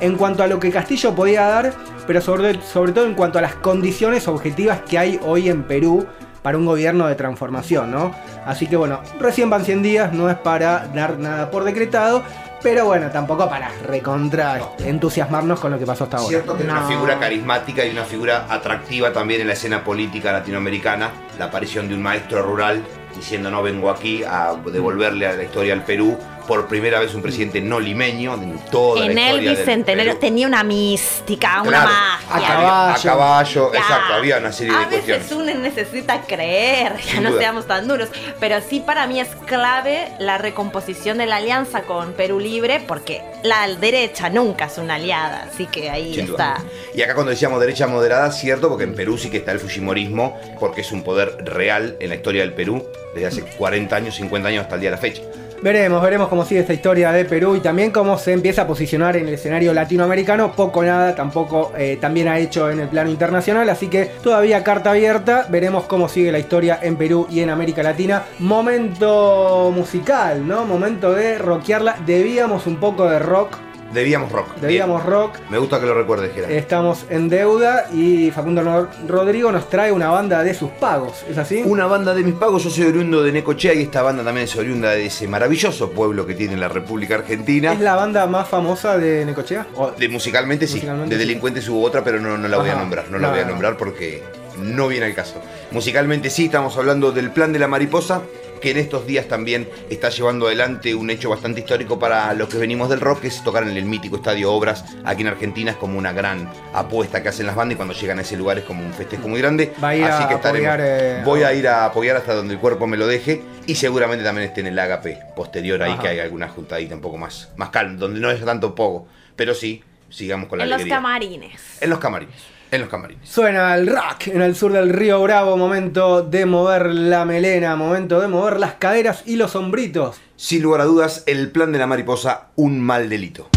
[0.00, 1.72] en cuanto a lo que Castillo podía dar,
[2.06, 6.06] pero sobre, sobre todo en cuanto a las condiciones objetivas que hay hoy en Perú
[6.42, 8.12] para un gobierno de transformación, ¿no?
[8.46, 12.22] Así que bueno, recién van 100 días, no es para dar nada por decretado,
[12.62, 16.28] pero bueno, tampoco para recontra entusiasmarnos con lo que pasó hasta ahora.
[16.28, 20.32] Cierto que es una figura carismática y una figura atractiva también en la escena política
[20.32, 22.82] latinoamericana, la aparición de un maestro rural
[23.14, 26.16] diciendo no vengo aquí a devolverle a la historia al Perú,
[26.48, 30.46] por primera vez un presidente no limeño en toda en la historia el bicentenario tenía
[30.46, 32.28] una mística, una Claro, magia.
[32.30, 33.78] A caballo, a caballo, Ya.
[33.78, 35.52] exacto, había una serie de A veces cuestiones.
[35.54, 37.40] uno necesita creer, ya Sin no duda.
[37.40, 38.08] seamos tan duros.
[38.40, 43.22] Pero sí para mí es clave la recomposición de la alianza con Perú Libre, porque
[43.42, 46.56] la derecha nunca es una aliada, así que ahí Sin está.
[46.58, 46.64] duda.
[46.94, 50.38] Y acá cuando decíamos derecha moderada, cierto, porque en Perú sí que está el Fujimorismo,
[50.58, 52.84] porque es un poder real en la historia del Perú
[53.14, 55.22] desde hace 40 años, 50 años hasta el día de la fecha.
[55.60, 59.16] Veremos, veremos cómo sigue esta historia de Perú y también cómo se empieza a posicionar
[59.16, 60.52] en el escenario latinoamericano.
[60.52, 64.90] Poco nada, tampoco eh, también ha hecho en el plano internacional, así que todavía carta
[64.90, 65.46] abierta.
[65.50, 68.22] Veremos cómo sigue la historia en Perú y en América Latina.
[68.38, 70.64] Momento musical, ¿no?
[70.64, 71.96] Momento de rockearla.
[72.06, 73.56] Debíamos un poco de rock
[73.92, 74.54] Debíamos rock.
[74.56, 75.10] Debíamos Bien.
[75.14, 75.36] rock.
[75.48, 76.50] Me gusta que lo recuerdes, Gerard.
[76.50, 81.38] Estamos en deuda y Facundo Ro- Rodrigo nos trae una banda de sus pagos, ¿es
[81.38, 81.62] así?
[81.64, 84.54] Una banda de mis pagos, yo soy oriundo de Necochea y esta banda también es
[84.56, 87.72] oriunda de ese maravilloso pueblo que tiene la República Argentina.
[87.72, 89.66] ¿Es la banda más famosa de Necochea?
[89.74, 91.26] O- De musicalmente sí, Musicalmente de sí.
[91.26, 93.44] delincuentes hubo otra, pero no, no la voy a nombrar, no la No, voy a
[93.44, 93.50] no.
[93.52, 94.22] nombrar porque
[94.58, 95.40] no viene al caso.
[95.70, 98.20] Musicalmente sí, estamos hablando del Plan de la Mariposa,
[98.58, 102.58] que en estos días también está llevando adelante un hecho bastante histórico para los que
[102.58, 105.76] venimos del rock, que es tocar en el mítico Estadio Obras aquí en Argentina, es
[105.76, 108.64] como una gran apuesta que hacen las bandas y cuando llegan a ese lugar es
[108.64, 109.72] como un festejo muy grande.
[109.82, 112.34] Va a ir Así a que estaremos- apoyar, eh, voy a ir a apoyar hasta
[112.34, 115.92] donde el cuerpo me lo deje y seguramente también esté en el Agape posterior ahí
[115.92, 116.02] Ajá.
[116.02, 119.54] que hay alguna juntadita un poco más, más calma, donde no es tanto poco, pero
[119.54, 120.96] sí, sigamos con la En los alegría.
[120.96, 121.60] camarines.
[121.82, 122.34] En los camarines.
[122.70, 123.28] En los camarines.
[123.28, 128.20] Suena el rock en el sur del río Bravo, momento de mover la melena, momento
[128.20, 130.20] de mover las caderas y los hombritos.
[130.36, 133.48] Sin lugar a dudas, el plan de la mariposa, un mal delito.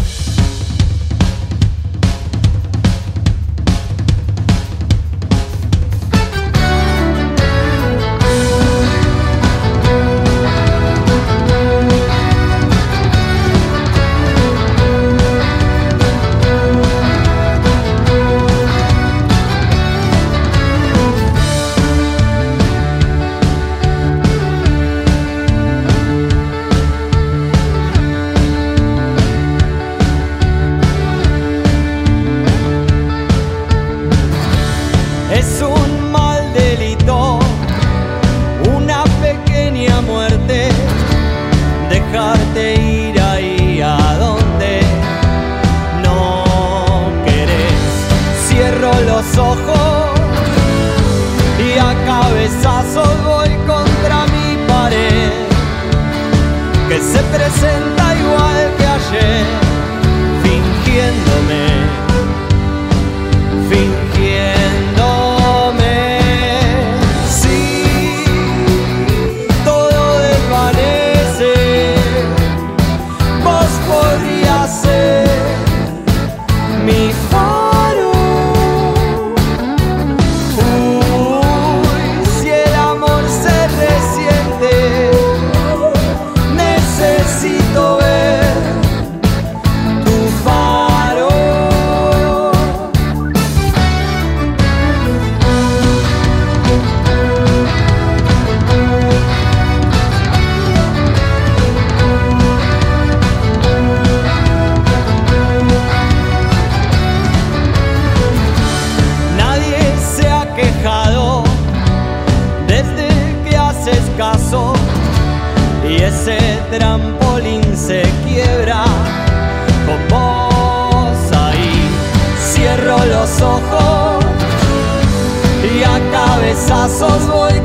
[127.02, 127.61] Cabezazos voy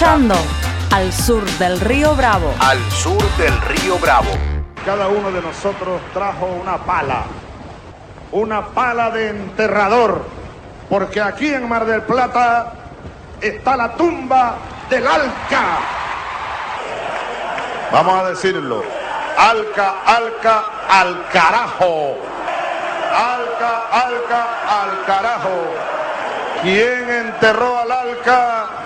[0.00, 0.34] escuchando
[0.92, 2.54] Al Sur del Río Bravo.
[2.58, 4.30] Al sur del río Bravo.
[4.82, 7.24] Cada uno de nosotros trajo una pala,
[8.32, 10.24] una pala de enterrador,
[10.88, 12.72] porque aquí en Mar del Plata
[13.42, 14.56] está la tumba
[14.88, 15.80] del Alca.
[17.92, 18.82] Vamos a decirlo.
[19.36, 22.16] Alca, Alca, al carajo.
[23.12, 25.74] Alca, Alca, al carajo.
[26.62, 28.80] ¿Quién enterró al Alca?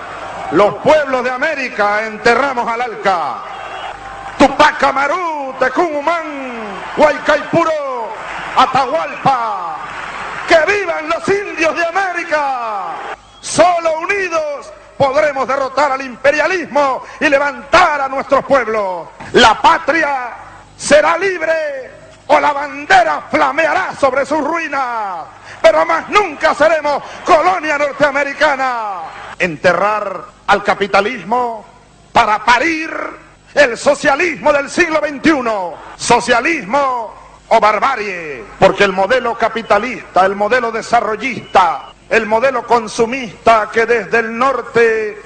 [0.51, 3.37] Los pueblos de América enterramos al Alca.
[4.37, 8.13] Tupac Amaru, Tecumumán, Huaycaipuro,
[8.55, 9.77] Atahualpa.
[10.47, 12.91] ¡Que vivan los indios de América!
[13.41, 19.07] Solo unidos podremos derrotar al imperialismo y levantar a nuestros pueblos.
[19.33, 20.29] La patria
[20.77, 21.91] será libre
[22.27, 25.25] o la bandera flameará sobre sus ruinas.
[25.65, 29.01] Pero más nunca seremos colonia norteamericana.
[29.39, 31.65] Enterrar al capitalismo
[32.13, 32.91] para parir
[33.55, 35.41] el socialismo del siglo XXI.
[35.97, 37.15] Socialismo
[37.47, 44.37] o barbarie, porque el modelo capitalista, el modelo desarrollista, el modelo consumista que desde el
[44.37, 45.19] norte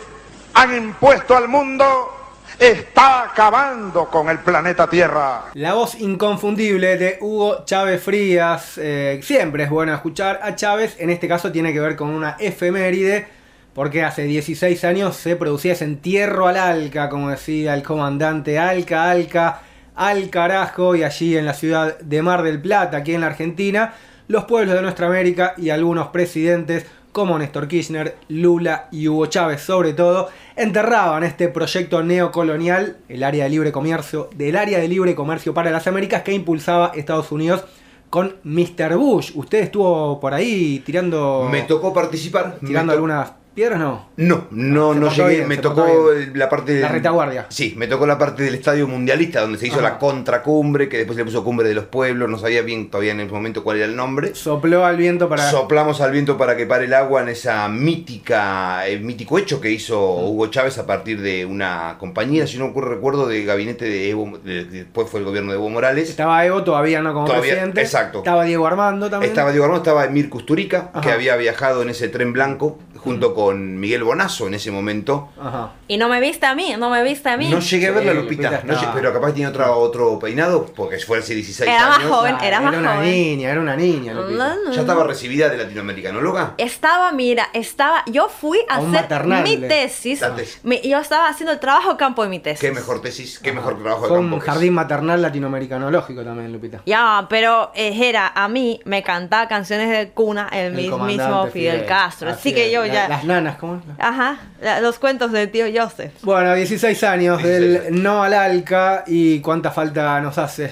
[0.53, 2.18] han impuesto al mundo,
[2.59, 5.45] está acabando con el planeta Tierra.
[5.53, 8.77] La voz inconfundible de Hugo Chávez Frías.
[8.77, 10.97] eh, siempre es bueno escuchar a Chávez.
[10.99, 13.27] En este caso tiene que ver con una efeméride.
[13.73, 19.09] Porque hace 16 años se producía ese entierro al Alca, como decía el comandante Alca,
[19.09, 19.61] Alca,
[19.95, 20.95] al carajo.
[20.95, 23.93] Y allí en la ciudad de Mar del Plata, aquí en la Argentina,
[24.27, 29.61] los pueblos de nuestra América y algunos presidentes como Néstor Kirchner, Lula y Hugo Chávez
[29.61, 35.15] sobre todo, enterraban este proyecto neocolonial, el área de libre comercio, del área de libre
[35.15, 37.63] comercio para las Américas que impulsaba Estados Unidos
[38.09, 38.95] con Mr.
[38.97, 39.31] Bush.
[39.35, 41.47] Usted estuvo por ahí tirando...
[41.51, 42.57] Me tocó participar.
[42.65, 44.09] Tirando to- algunas piedras, ¿no?
[44.17, 45.29] No, no, Se no llegué.
[45.37, 45.85] bien, me tocó
[46.33, 47.45] la parte de La retaguardia.
[47.49, 49.89] Sí, me tocó la parte del estadio mundialista donde se hizo Ajá.
[49.89, 53.11] la contracumbre, que después se le puso cumbre de los pueblos, no sabía bien todavía
[53.11, 54.33] en el momento cuál era el nombre.
[54.35, 55.49] Sopló al viento para...
[55.49, 59.71] Soplamos al viento para que pare el agua en esa mítica, el mítico hecho que
[59.71, 64.37] hizo Hugo Chávez a partir de una compañía, si no recuerdo, de gabinete de Evo,
[64.43, 66.09] de- después fue el gobierno de Evo Morales.
[66.09, 67.81] Estaba Evo todavía no como Todavía- presidente.
[67.81, 68.19] exacto.
[68.19, 69.31] Estaba Diego Armando también.
[69.31, 71.13] Estaba Diego Armando, estaba Emir Kusturica, que Ajá.
[71.13, 75.29] había viajado en ese tren blanco junto con Miguel Bonazo en ese momento.
[75.41, 75.71] Ajá.
[75.87, 77.47] Y no me viste a mí, no me viste a mí.
[77.49, 80.19] No llegué a ver la Sí, Lupita, Lupita no llegué- pero capaz tenía otro, otro
[80.19, 82.11] peinado, porque fue hace 16 Era más años.
[82.11, 83.11] joven, era más una joven.
[83.11, 84.55] niña, era una niña, Lupita.
[84.55, 86.53] No, no, Ya estaba recibida de latinoamericanóloga.
[86.57, 90.21] Estaba, mira, estaba, yo fui a hacer maternal, mi tesis.
[90.21, 90.59] La tesis.
[90.63, 92.59] Mi- yo estaba haciendo el trabajo campo de mi tesis.
[92.61, 94.35] Qué mejor tesis, qué mejor trabajo de Fue campo.
[94.35, 96.81] un jardín maternal latinoamericanológico también, Lupita.
[96.85, 101.51] Ya, pero eh, era, a mí me cantaba canciones de cuna el, El mismísimo comandante
[101.51, 102.29] Fidel, Castro.
[102.29, 103.07] Así, Así que yo la- ya.
[103.09, 103.81] Las nanas, ¿cómo es?
[103.97, 106.11] Ajá, la- los cuentos del tío Joseph.
[106.23, 110.71] Bueno, 16 años 16 del no al ALCA y cuánta falta nos hace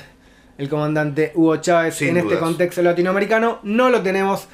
[0.58, 3.60] el comandante Hugo Chávez Sin en este contexto latinoamericano.
[3.64, 4.48] No lo tenemos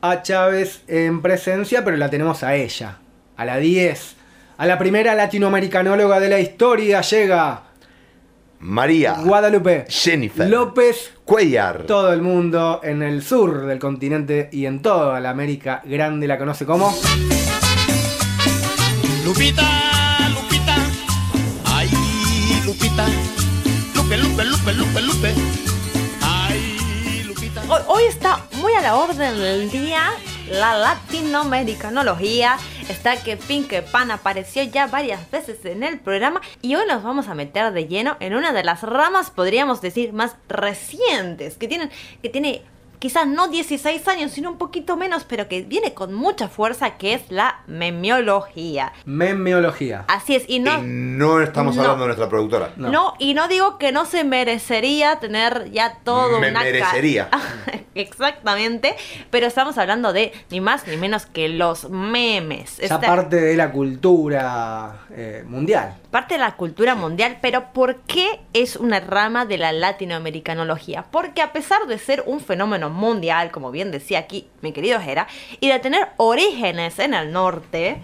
[0.00, 2.96] a Chávez en presencia, pero la tenemos a ella,
[3.36, 4.16] a la 10.
[4.58, 7.62] A la primera latinoamericanóloga de la historia llega
[8.60, 11.12] María Guadalupe Jennifer López.
[11.24, 11.82] Cuellar.
[11.82, 16.38] Todo el mundo en el sur del continente y en toda la América Grande la
[16.38, 16.94] conoce como
[19.24, 19.62] Lupita,
[20.34, 20.74] Lupita,
[21.66, 21.88] ay,
[22.66, 23.06] Lupita,
[23.94, 25.34] Lupe, Lupe, Lupe, Lupe, Lupe,
[26.22, 27.62] ay, Lupita.
[27.86, 30.10] Hoy, está muy a la orden del día
[30.50, 32.58] la latinoamericanología.
[32.88, 37.04] Está que Pin que Pan apareció ya varias veces en el programa y hoy nos
[37.04, 41.68] vamos a meter de lleno en una de las ramas, podríamos decir, más recientes, que,
[41.68, 41.90] tienen,
[42.22, 42.62] que tiene
[43.02, 47.14] quizás no 16 años, sino un poquito menos, pero que viene con mucha fuerza, que
[47.14, 48.92] es la memiología.
[49.06, 50.04] memeología.
[50.06, 50.78] Así es, y no...
[50.78, 51.82] Y no estamos No.
[51.82, 52.70] hablando de nuestra productora.
[52.76, 53.14] No.
[53.18, 57.28] y no digo que no se merecería tener ya todo Me una merecería.
[57.96, 58.94] Exactamente,
[59.30, 62.76] pero estamos hablando de ni más ni menos que los memes.
[62.78, 65.96] Ya Esta- parte de la cultura eh, mundial.
[66.10, 71.04] parte de la cultura mundial, pero ¿por qué es una rama de la latinoamericanología?
[71.10, 75.26] Porque a pesar de ser un fenómeno mundial, como bien decía aquí mi querido Jera,
[75.60, 78.00] y de tener orígenes en el norte,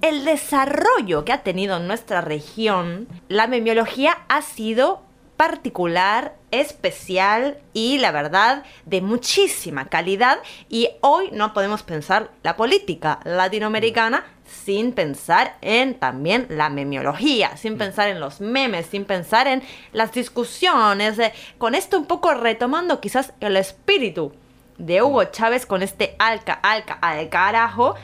[0.00, 5.02] el desarrollo que ha tenido en nuestra región, la memiología ha sido
[5.36, 10.38] particular, especial y la verdad de muchísima calidad.
[10.68, 17.78] Y hoy no podemos pensar la política latinoamericana sin pensar en también la memiología, sin
[17.78, 23.00] pensar en los memes, sin pensar en las discusiones, eh, con esto un poco retomando
[23.00, 24.32] quizás el espíritu
[24.78, 27.94] de Hugo Chávez con este alca, alca, al carajo,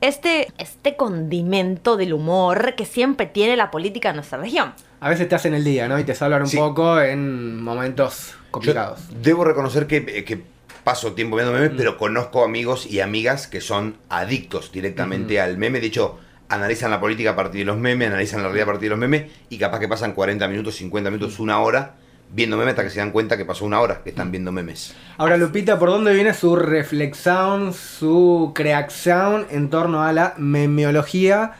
[0.00, 4.74] este, este condimento del humor que siempre tiene la política en nuestra región.
[5.00, 5.98] A veces te hacen el día, ¿no?
[5.98, 6.56] Y te salvan un Sí.
[6.56, 9.00] poco en momentos complicados.
[9.22, 10.42] Debo reconocer que, eh, que
[10.84, 15.80] paso tiempo viendo memes, pero conozco amigos y amigas que son adictos directamente al meme.
[15.80, 16.18] De hecho,
[16.48, 18.98] analizan la política a partir de los memes, analizan la realidad a partir de los
[18.98, 21.94] memes y capaz que pasan 40 minutos, 50 minutos, una hora
[22.30, 24.94] viendo memes hasta que se dan cuenta que pasó una hora que están viendo memes.
[25.16, 31.52] Ahora, Lupita, ¿por dónde viene su reflexión, su creación en torno a la memeología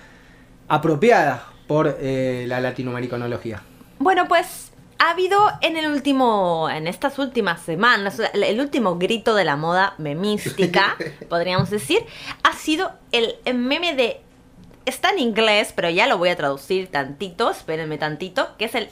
[0.69, 3.63] apropiada por eh, la latinoamericanología?
[3.99, 9.45] Bueno, pues ha habido en el último, en estas últimas semanas, el último grito de
[9.45, 10.97] la moda memística,
[11.29, 12.05] podríamos decir,
[12.43, 14.21] ha sido el meme de,
[14.87, 18.89] está en inglés, pero ya lo voy a traducir tantito, espérenme tantito, que es el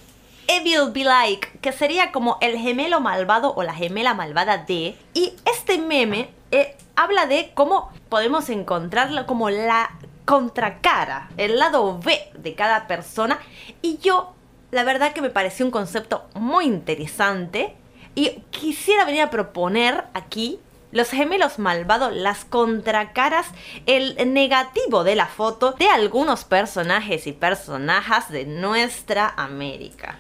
[0.49, 4.97] Evil Be Like, que sería como el gemelo malvado o la gemela malvada de.
[5.15, 9.91] Y este meme eh, habla de cómo podemos encontrarlo como la
[10.25, 13.39] contracara, el lado B de cada persona.
[13.83, 14.35] Y yo,
[14.73, 17.77] la verdad que me pareció un concepto muy interesante.
[18.15, 20.59] Y quisiera venir a proponer aquí
[20.91, 23.47] los gemelos malvados, las contracaras,
[23.87, 30.19] el negativo de la foto de algunos personajes y personajes de nuestra América.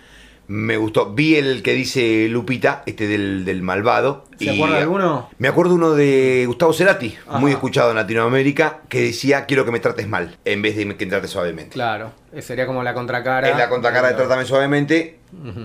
[0.48, 1.12] Me gustó.
[1.14, 4.26] Vi el que dice Lupita, este del, del malvado.
[4.38, 5.30] ¿Se acuerda de alguno?
[5.38, 7.38] Me acuerdo uno de Gustavo Cerati, Ajá.
[7.38, 11.04] muy escuchado en Latinoamérica, que decía quiero que me trates mal, en vez de que
[11.06, 11.70] me trates suavemente.
[11.74, 13.48] Claro, eh, sería como la contracara.
[13.48, 15.18] Es la contracara de trátame suavemente,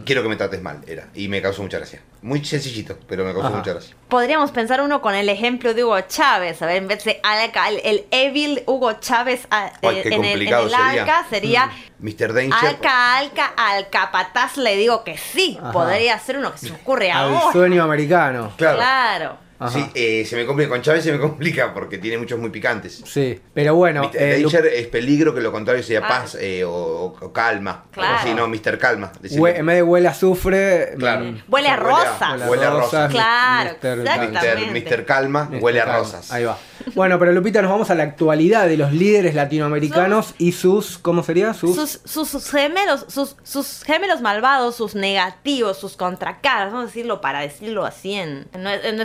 [0.05, 1.07] Quiero que me trates mal, era.
[1.13, 2.01] Y me causó mucha gracia.
[2.21, 3.57] Muy sencillito, pero me causó Ajá.
[3.57, 3.95] mucha gracia.
[4.07, 7.67] Podríamos pensar uno con el ejemplo de Hugo Chávez, a ver, en vez de Alca,
[7.67, 11.01] el, el evil Hugo Chávez ah, Ay, eh, qué en, el, en complicado el sería.
[11.03, 12.33] Alca sería Mr.
[12.33, 12.53] Danger.
[12.53, 15.71] Alca, Alca, al capataz le digo que sí, Ajá.
[15.73, 17.51] podría ser uno que se me ocurre Al ahora.
[17.51, 18.53] sueño americano.
[18.55, 18.77] Claro.
[18.77, 19.46] Claro.
[19.59, 19.71] Ajá.
[19.71, 23.01] Sí, eh, se me complica, con Chávez se me complica porque tiene muchos muy picantes.
[23.05, 24.03] Sí, pero bueno.
[24.03, 24.15] Mr.
[24.21, 26.07] eh, Lu- es peligro, que lo contrario sería Ah.
[26.07, 27.85] paz eh, o, o calma.
[27.91, 28.19] Claro.
[28.23, 28.77] Sí, no, Mr.
[28.77, 29.11] Calma.
[29.23, 30.93] hue- en vez de huele a azufre.
[30.97, 31.25] Claro.
[31.25, 32.49] mm, Huele a Huele a- rosas.
[32.49, 33.11] Huele a rosas.
[33.11, 33.99] Claro, Mr.
[34.01, 34.91] exactamente.
[34.97, 35.05] Mr.
[35.05, 35.63] Calma Mr.
[35.63, 35.99] huele a Calma.
[35.99, 36.31] rosas.
[36.31, 36.57] Ahí va.
[36.95, 40.97] Bueno, pero Lupita, nos vamos a la actualidad de los líderes latinoamericanos y sus.
[40.97, 41.53] ¿Cómo sería?
[41.53, 41.75] Sus.
[41.75, 47.19] Sus, sus, sus gemelos, sus, sus gemelos malvados, sus negativos, sus contracaras, vamos a decirlo
[47.21, 48.97] para decirlo así en, en nue- en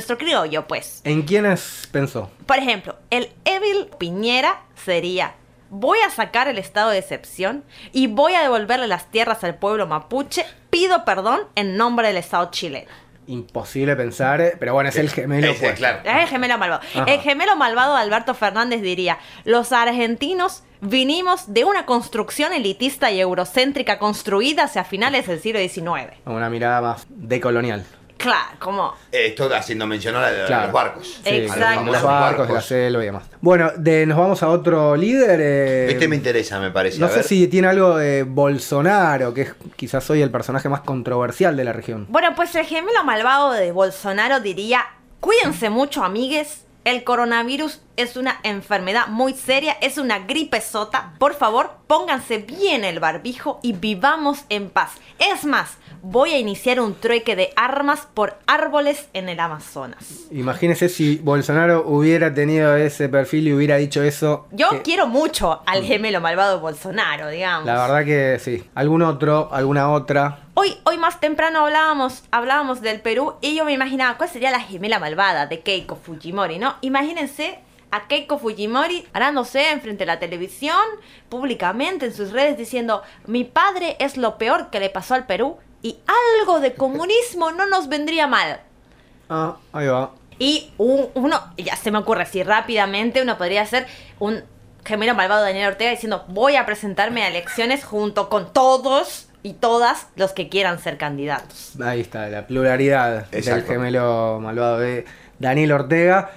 [0.43, 1.01] criollo, pues.
[1.05, 2.31] ¿En quiénes pensó?
[2.47, 5.35] Por ejemplo, el Evil Piñera sería,
[5.71, 9.87] voy a sacar el estado de excepción y voy a devolverle las tierras al pueblo
[9.87, 12.91] mapuche, pido perdón en nombre del Estado chileno.
[13.29, 15.53] Imposible pensar, eh, pero bueno, es el gemelo.
[15.53, 15.79] Ese, pues.
[15.79, 16.01] claro.
[16.05, 16.83] Es el gemelo malvado.
[16.95, 17.05] Ajá.
[17.05, 23.21] El gemelo malvado de Alberto Fernández diría, los argentinos vinimos de una construcción elitista y
[23.21, 26.15] eurocéntrica construida hacia finales del siglo XIX.
[26.27, 27.87] Una mirada más decolonial.
[28.23, 28.95] Claro, como...
[29.11, 30.63] Esto haciendo mención a, la de Claro.
[30.65, 31.07] los barcos.
[31.25, 31.65] Sí, Exacto.
[31.65, 33.25] los famosos barcos, de la selva y demás.
[33.41, 35.41] Bueno, de, nos vamos a otro líder.
[35.43, 36.99] eh, Este me interesa, me parece.
[36.99, 37.25] no a sé ver.
[37.25, 41.73] si tiene algo de Bolsonaro, que es quizás hoy el personaje más controversial de la
[41.73, 42.07] región.
[42.09, 44.87] Bueno, pues el gemelo malvado de Bolsonaro diría,
[45.21, 46.65] cuídense mucho, amigues.
[46.85, 51.13] El coronavirus es una enfermedad muy seria, es una gripe sota.
[51.21, 54.95] Por favor, pónganse bien el barbijo y vivamos en paz.
[55.21, 60.05] Es más, voy a iniciar un trueque de armas por árboles en el Amazonas.
[60.33, 64.47] Imagínese si Bolsonaro hubiera tenido ese perfil y hubiera dicho eso.
[64.51, 67.67] Yo que- quiero mucho al gemelo malvado Bolsonaro, digamos.
[67.67, 68.69] La verdad que sí.
[68.75, 69.49] ¿Algún otro?
[69.53, 70.41] ¿Alguna otra?
[70.55, 74.61] Hoy, hoy más temprano hablábamos, hablábamos del Perú y yo me imaginaba cuál sería la
[74.61, 76.75] gemela malvada de Keiko Fujimori, ¿no?
[76.81, 80.77] Imagínense a Keiko Fujimori parándose enfrente de la televisión,
[81.29, 85.57] públicamente en sus redes diciendo, mi padre es lo peor que le pasó al Perú
[85.83, 85.99] y
[86.41, 88.61] algo de comunismo no nos vendría mal.
[89.29, 90.11] Ah, ahí va.
[90.39, 93.87] Y un- uno, ya se me ocurre así rápidamente, uno podría ser
[94.19, 94.43] un
[94.85, 99.55] gemelo malvado de Daniel Ortega diciendo, voy a presentarme a elecciones junto con todos y
[99.55, 101.73] todas los que quieran ser candidatos.
[101.81, 103.73] Ahí está, la pluralidad del Exacto.
[103.73, 105.05] gemelo malvado de
[105.39, 106.31] Daniel Ortega.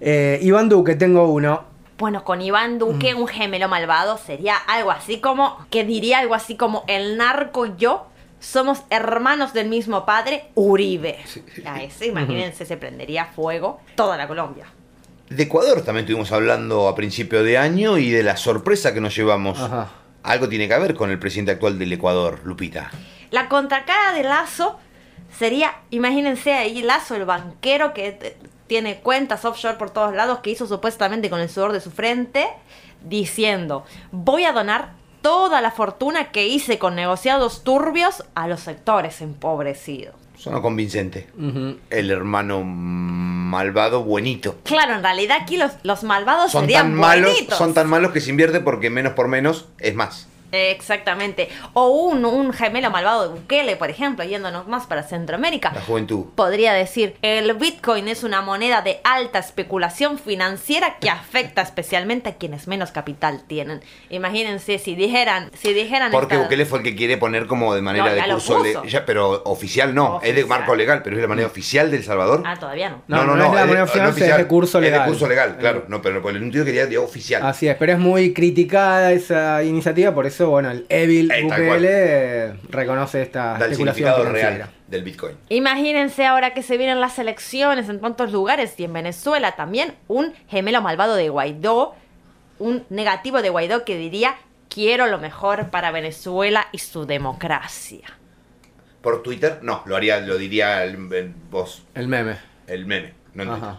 [0.00, 1.64] Eh, Iván Duque, tengo uno.
[1.98, 6.56] Bueno, con Iván Duque, un gemelo malvado sería algo así como, que diría algo así
[6.56, 8.06] como, el narco y yo
[8.42, 11.18] somos hermanos del mismo padre, Uribe.
[11.64, 14.66] A ese, imagínense, se prendería fuego toda la Colombia.
[15.30, 19.14] De Ecuador también estuvimos hablando a principio de año y de la sorpresa que nos
[19.16, 19.60] llevamos.
[19.60, 19.90] Ajá.
[20.24, 22.90] Algo tiene que ver con el presidente actual del Ecuador, Lupita.
[23.30, 24.78] La contracara de Lazo
[25.38, 28.36] sería, imagínense ahí Lazo, el banquero que
[28.66, 32.48] tiene cuentas offshore por todos lados, que hizo supuestamente con el sudor de su frente,
[33.02, 39.20] diciendo, voy a donar toda la fortuna que hice con negociados turbios a los sectores
[39.22, 40.14] empobrecidos.
[40.36, 41.28] Sonó convincente.
[41.90, 44.56] El hermano malvado buenito.
[44.64, 47.56] Claro, en realidad aquí los, los malvados Son serían tan malos, buenitos.
[47.58, 50.26] son tan malos que se invierte porque menos por menos es más.
[50.52, 51.48] Exactamente.
[51.72, 55.72] O un, un gemelo malvado de Bukele, por ejemplo, yéndonos más para Centroamérica.
[55.74, 56.26] La juventud.
[56.34, 62.34] Podría decir, el Bitcoin es una moneda de alta especulación financiera que afecta especialmente a
[62.34, 63.80] quienes menos capital tienen.
[64.10, 67.82] Imagínense si dijeran, si dijeran Porque esta- Bukele fue el que quiere poner como de
[67.82, 71.22] manera No, de curso le- ya, pero oficial no, es de marco legal, pero es
[71.22, 72.42] de manera oficial de El Salvador.
[72.44, 73.02] Ah, todavía no.
[73.08, 75.00] No, no, es la moneda oficial, es de curso Es legal.
[75.04, 75.84] de curso legal, claro.
[75.88, 77.42] No, pero por el sentido quería de oficial.
[77.44, 81.48] Así es, pero es muy criticada esa iniciativa, por eso, bueno, el Evil Eh,
[81.84, 85.36] eh, reconoce esta Da especulación real del Bitcoin.
[85.48, 90.32] Imagínense ahora que se vienen las elecciones en tantos lugares y en Venezuela también un
[90.48, 91.94] gemelo malvado de Guaidó,
[92.58, 94.36] un negativo de Guaidó que diría
[94.68, 98.02] quiero lo mejor para Venezuela y su democracia.
[99.02, 102.36] Por Twitter, no, lo haría, lo diría el, el- vos, El meme.
[102.66, 103.74] el meme, no en Twitter.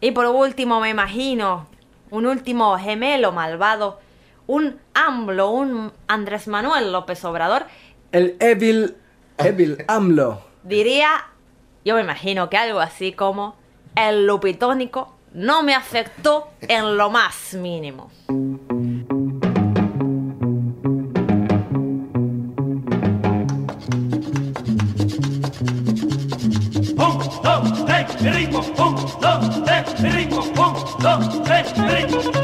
[0.00, 1.68] Y por último me imagino
[2.10, 4.00] un último gemelo malvado,
[4.46, 7.66] un AMLO, un Andrés Manuel López Obrador,
[8.12, 8.96] El Evil,
[9.38, 10.42] Evil AMLO.
[10.62, 11.26] diría,
[11.84, 13.56] yo me imagino que algo así como
[13.96, 18.10] el lupitónico no me afectó en lo más mínimo.
[26.96, 28.60] Un, dos, tres, ritmo.
[28.60, 30.40] Un, dos, tres, ritmo.
[30.40, 32.43] Un, dos, tres, ritmo.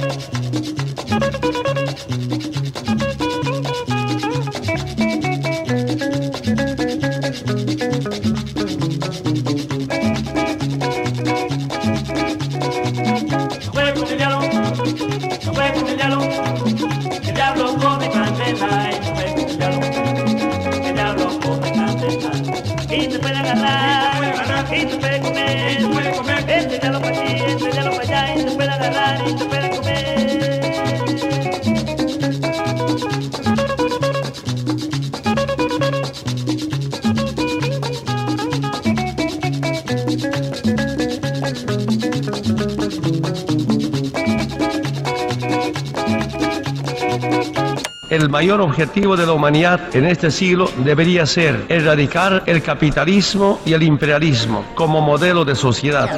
[48.10, 53.72] El mayor objetivo de la humanidad en este siglo debería ser erradicar el capitalismo y
[53.72, 56.10] el imperialismo como modelo de sociedad.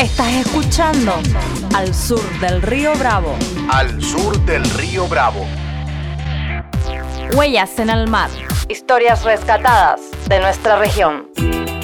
[0.00, 1.12] Estás escuchando
[1.74, 3.36] Al Sur del Río Bravo.
[3.70, 5.44] Al sur del río Bravo.
[7.36, 8.30] Huellas en el mar.
[8.70, 10.00] Historias rescatadas
[10.30, 11.28] de nuestra región.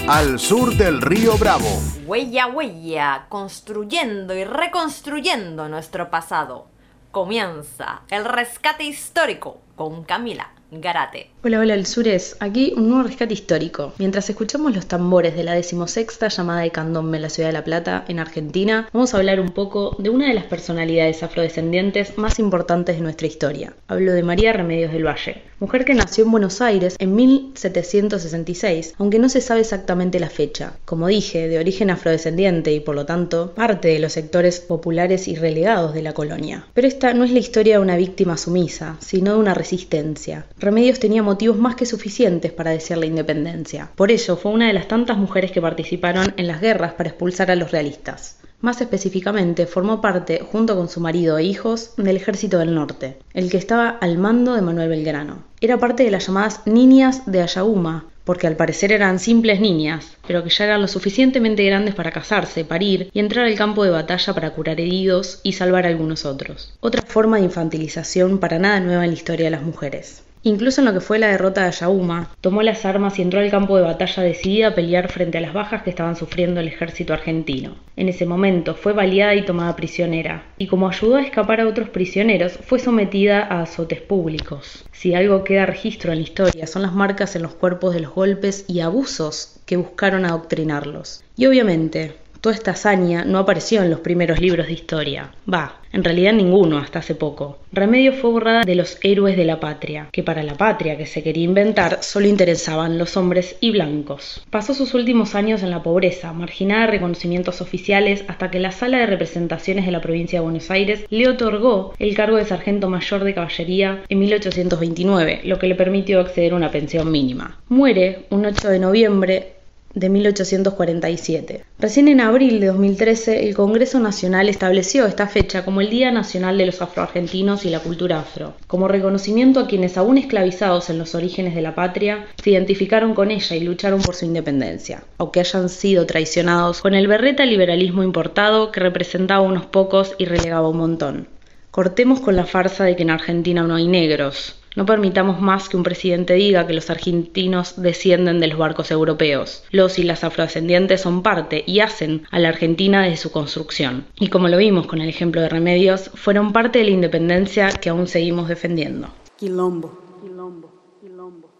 [0.08, 1.68] Al sur del río Bravo.
[2.06, 6.77] Huella a huella, construyendo y reconstruyendo nuestro pasado.
[7.18, 11.32] Comienza el rescate histórico con Camila Garate.
[11.44, 12.36] Hola, hola, el Sures.
[12.40, 13.92] Aquí un nuevo rescate histórico.
[13.98, 17.62] Mientras escuchamos los tambores de la decimosexta llamada de Candombe en la ciudad de La
[17.62, 22.40] Plata, en Argentina, vamos a hablar un poco de una de las personalidades afrodescendientes más
[22.40, 23.72] importantes de nuestra historia.
[23.86, 29.20] Hablo de María Remedios del Valle, mujer que nació en Buenos Aires en 1766, aunque
[29.20, 30.72] no se sabe exactamente la fecha.
[30.84, 35.36] Como dije, de origen afrodescendiente y por lo tanto parte de los sectores populares y
[35.36, 36.66] relegados de la colonia.
[36.74, 40.46] Pero esta no es la historia de una víctima sumisa, sino de una resistencia.
[40.58, 43.90] Remedios tenía motivos más que suficientes para desear la independencia.
[43.94, 47.50] Por ello, fue una de las tantas mujeres que participaron en las guerras para expulsar
[47.50, 48.38] a los realistas.
[48.62, 53.50] Más específicamente, formó parte, junto con su marido e hijos, del Ejército del Norte, el
[53.50, 55.44] que estaba al mando de Manuel Belgrano.
[55.60, 60.42] Era parte de las llamadas Niñas de Ayauma, porque al parecer eran simples niñas, pero
[60.42, 64.34] que ya eran lo suficientemente grandes para casarse, parir y entrar al campo de batalla
[64.34, 66.74] para curar heridos y salvar a algunos otros.
[66.80, 70.24] Otra forma de infantilización para nada nueva en la historia de las mujeres.
[70.48, 73.50] Incluso en lo que fue la derrota de Ayauma, tomó las armas y entró al
[73.50, 77.12] campo de batalla decidida a pelear frente a las bajas que estaban sufriendo el ejército
[77.12, 77.76] argentino.
[77.96, 81.90] En ese momento fue baleada y tomada prisionera, y como ayudó a escapar a otros
[81.90, 84.86] prisioneros, fue sometida a azotes públicos.
[84.90, 88.14] Si algo queda registro en la historia son las marcas en los cuerpos de los
[88.14, 91.22] golpes y abusos que buscaron adoctrinarlos.
[91.36, 95.32] Y obviamente, Toda esta hazaña no apareció en los primeros libros de historia.
[95.52, 97.58] Va, en realidad ninguno hasta hace poco.
[97.72, 101.22] Remedio fue borrada de los héroes de la patria, que para la patria que se
[101.22, 104.46] quería inventar solo interesaban los hombres y blancos.
[104.50, 108.98] Pasó sus últimos años en la pobreza, marginada de reconocimientos oficiales, hasta que la Sala
[108.98, 113.24] de Representaciones de la provincia de Buenos Aires le otorgó el cargo de sargento mayor
[113.24, 117.58] de caballería en 1829, lo que le permitió acceder a una pensión mínima.
[117.68, 119.57] Muere un 8 de noviembre
[119.98, 121.64] de 1847.
[121.78, 126.58] Recién en abril de 2013, el Congreso Nacional estableció esta fecha como el Día Nacional
[126.58, 131.14] de los Afroargentinos y la Cultura Afro, como reconocimiento a quienes aún esclavizados en los
[131.14, 135.68] orígenes de la patria se identificaron con ella y lucharon por su independencia, aunque hayan
[135.68, 141.28] sido traicionados con el berreta liberalismo importado que representaba unos pocos y relegaba un montón.
[141.70, 144.58] Cortemos con la farsa de que en Argentina no hay negros.
[144.78, 149.64] No permitamos más que un presidente diga que los argentinos descienden de los barcos europeos.
[149.72, 154.06] Los y las afrodescendientes son parte y hacen a la Argentina desde su construcción.
[154.20, 157.88] Y como lo vimos con el ejemplo de Remedios, fueron parte de la independencia que
[157.88, 159.08] aún seguimos defendiendo.
[159.36, 159.98] Quilombo.
[160.22, 160.70] Quilombo.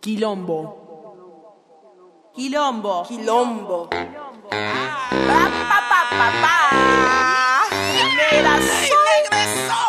[0.01, 0.71] Quilombo.
[2.37, 3.03] Quilombo.
[3.09, 3.91] Quilombo.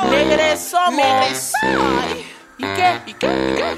[0.10, 0.90] Negresó.
[0.90, 1.54] Negresomos.
[2.60, 3.02] ¿Y qué?
[3.06, 3.28] ¿Y qué?
[3.28, 3.78] ¿Y qué?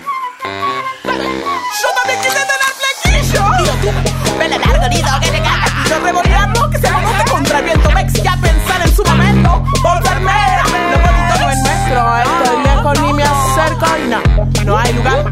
[1.04, 3.44] Yo también quise tener flequillo.
[3.80, 3.92] Tío,
[4.26, 5.72] tú, pele largo, nido, que te cagas.
[5.88, 7.92] Yo revoleando, que se monte contra el viento.
[7.92, 9.64] Me exige a pensar en su momento.
[9.84, 10.34] Volverme.
[10.92, 12.18] Lo bonito no es nuestro.
[12.18, 14.20] Estoy lejos ni me acerco y no,
[14.66, 15.32] no hay lugar.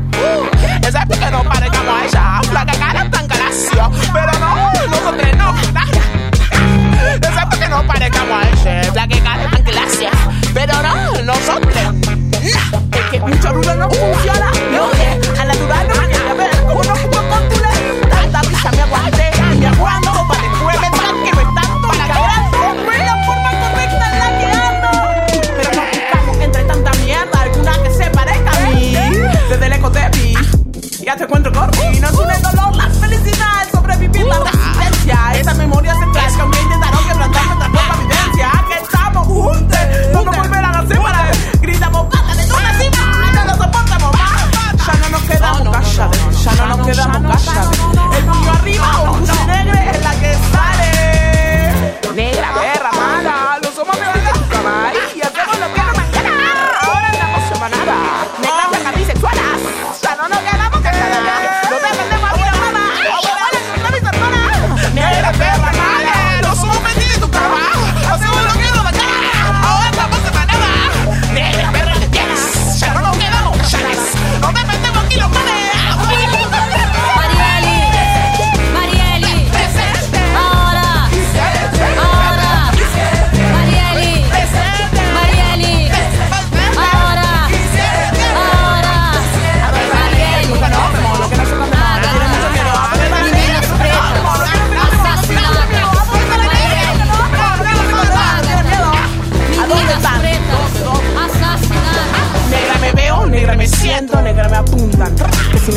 [0.87, 2.41] Ese es que no parezcamos a ella.
[2.51, 3.91] Flaca cara tan galacio.
[4.13, 5.55] Pero no, nosotros no.
[7.19, 8.91] Ese es que no parezcamos a ella.
[8.91, 9.58] Flaca cara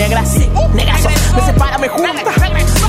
[0.02, 2.12] negra sí, negrazo, me separa, me junta.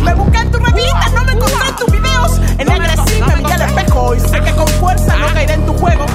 [0.01, 2.39] Me busqué en tu revista, no me encontré en tus videos.
[2.57, 5.73] En negra sí me miré al espejo y sé con fuerza no caeré en tu
[5.73, 6.05] juego.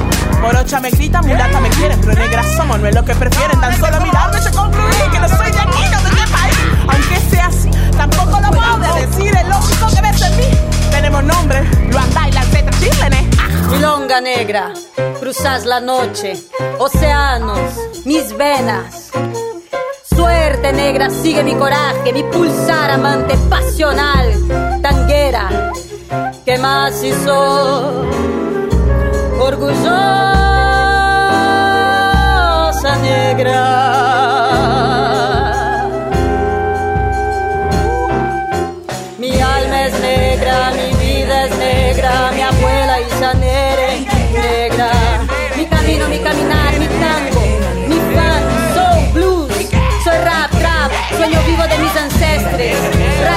[0.41, 3.61] Morocha me grita, mulata me quieren, pero negra somos, no es lo que prefieren.
[3.61, 6.59] Tan solo mirarme yo concluí que no soy de aquí, no de qué país.
[6.89, 10.51] Aunque sea así, tampoco lo puedo decir, es lógico que ves en mí.
[10.91, 13.31] Tenemos nombre, lo andáis, la Z, chilene.
[13.71, 14.73] Milonga negra,
[15.21, 16.35] cruzas la noche,
[16.79, 17.61] océanos,
[18.05, 19.13] mis venas.
[20.29, 24.27] Suerte negra, sigue mi coraje, mi pulsar amante pasional,
[24.83, 25.73] tanguera,
[26.45, 28.05] que más hizo
[29.41, 30.27] orgullosa
[33.01, 34.18] negra.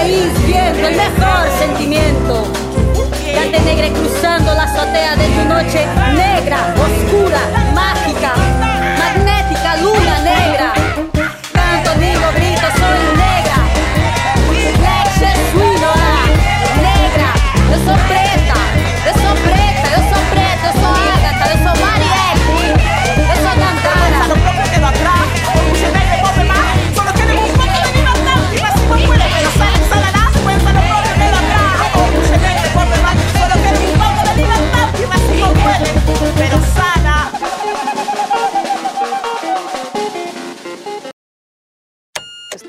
[0.02, 2.48] Raíz, viento, el mejor sentimiento.
[3.36, 5.86] Cante negra cruzando la azotea de tu noche
[6.16, 7.42] negra, oscura,
[7.76, 8.34] mágica,
[8.98, 10.31] magnética, luna negra.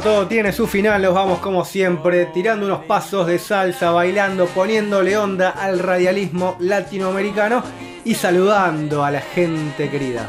[0.00, 1.02] Todo, tiene su final.
[1.02, 7.62] Los vamos como siempre, tirando unos pasos de salsa, bailando, poniéndole onda al radialismo latinoamericano
[8.04, 10.28] y saludando a la gente querida.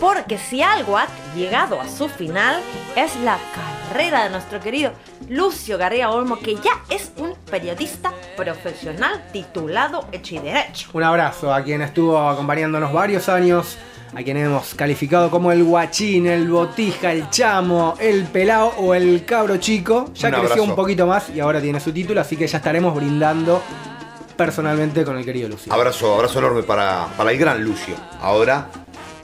[0.00, 1.06] Porque si algo ha
[1.36, 2.60] llegado a su final
[2.96, 4.92] es la carrera de nuestro querido
[5.28, 10.88] Lucio García Olmo, que ya es un periodista profesional titulado hecho y derecho.
[10.92, 13.78] Un abrazo a quien estuvo acompañándonos varios años,
[14.14, 19.24] a quien hemos calificado como el guachín, el botija, el chamo, el pelao o el
[19.24, 20.10] cabro chico.
[20.14, 22.94] Ya Un creció un poquito más y ahora tiene su título, así que ya estaremos
[22.94, 23.62] brindando
[24.36, 25.72] personalmente con el querido Lucio.
[25.72, 27.94] Abrazo, abrazo enorme para, para el gran Lucio.
[28.20, 28.66] Ahora,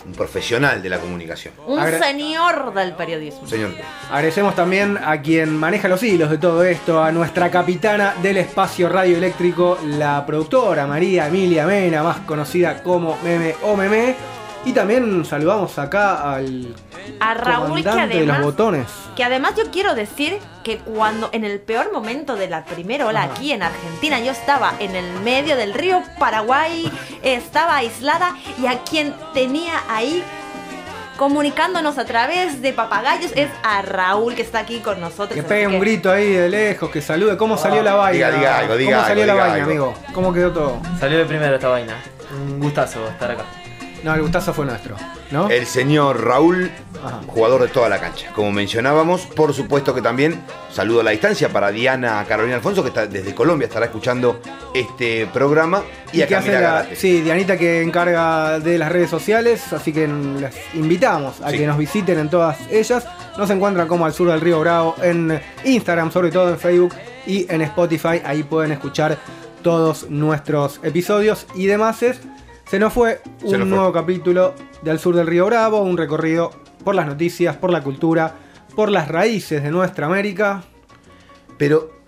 [0.07, 1.53] un profesional de la comunicación.
[1.67, 3.47] Un Agra- señor del periodismo.
[3.47, 3.73] Señor.
[4.11, 8.89] Agradecemos también a quien maneja los hilos de todo esto, a nuestra capitana del espacio
[8.89, 14.38] radioeléctrico, la productora María Emilia Mena, más conocida como Meme o Meme.
[14.65, 16.75] Y también saludamos acá al
[17.21, 18.87] A Raúl que comandante de los además, botones.
[19.17, 23.23] que además yo quiero decir que cuando en el peor momento de la primera ola
[23.23, 26.91] aquí en Argentina yo estaba en el medio del río Paraguay,
[27.23, 30.23] estaba aislada y a quien tenía ahí
[31.17, 35.31] comunicándonos a través de papagayos es a Raúl que está aquí con nosotros.
[35.35, 37.37] Que pegue un que- grito ahí de lejos, que salude.
[37.37, 38.27] ¿Cómo salió la vaina?
[38.27, 39.85] Diga, diga algo, diga ¿Cómo salió algo, la diga vaina, algo.
[39.87, 39.95] amigo?
[40.13, 40.79] ¿Cómo quedó todo?
[41.01, 41.95] Salió de primero esta vaina.
[42.31, 43.45] Un gustazo estar acá.
[44.05, 44.97] No, el gustazo fue nuestro,
[45.31, 45.49] ¿no?
[45.51, 46.71] El señor Raúl,
[47.27, 48.31] jugador de toda la cancha.
[48.33, 50.41] Como mencionábamos, por supuesto que también
[50.73, 54.41] saludo a la distancia para Diana Carolina Alfonso, que está desde Colombia estará escuchando
[54.75, 55.83] este programa.
[56.13, 56.97] Y, Y a Camila la, Garate.
[56.97, 61.59] sí, Dianita que encarga de las redes sociales, así que les invitamos a Sí.
[61.59, 63.05] que nos visiten en todas ellas.
[63.37, 66.95] Nos encuentran como al sur del río Bravo en Instagram, sobre todo en Facebook
[67.27, 68.21] y en Spotify.
[68.25, 69.19] Ahí pueden escuchar
[69.63, 71.99] todos nuestros episodios y demás.
[72.69, 73.59] Se nos fue un fue.
[73.59, 76.51] nuevo capítulo de Al Sur del Río Bravo, un recorrido
[76.85, 78.35] por las noticias, por la cultura,
[78.77, 80.63] por las raíces de nuestra América.
[81.57, 82.03] Pero,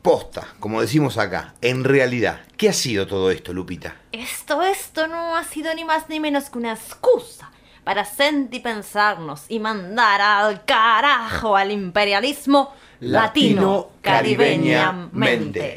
[0.00, 3.96] posta, como decimos acá, en realidad, ¿qué ha sido todo esto, Lupita?
[4.12, 7.50] Esto, esto no ha sido ni más ni menos que una excusa
[7.84, 15.76] para sentipensarnos y mandar al carajo al imperialismo latino caribeñamente.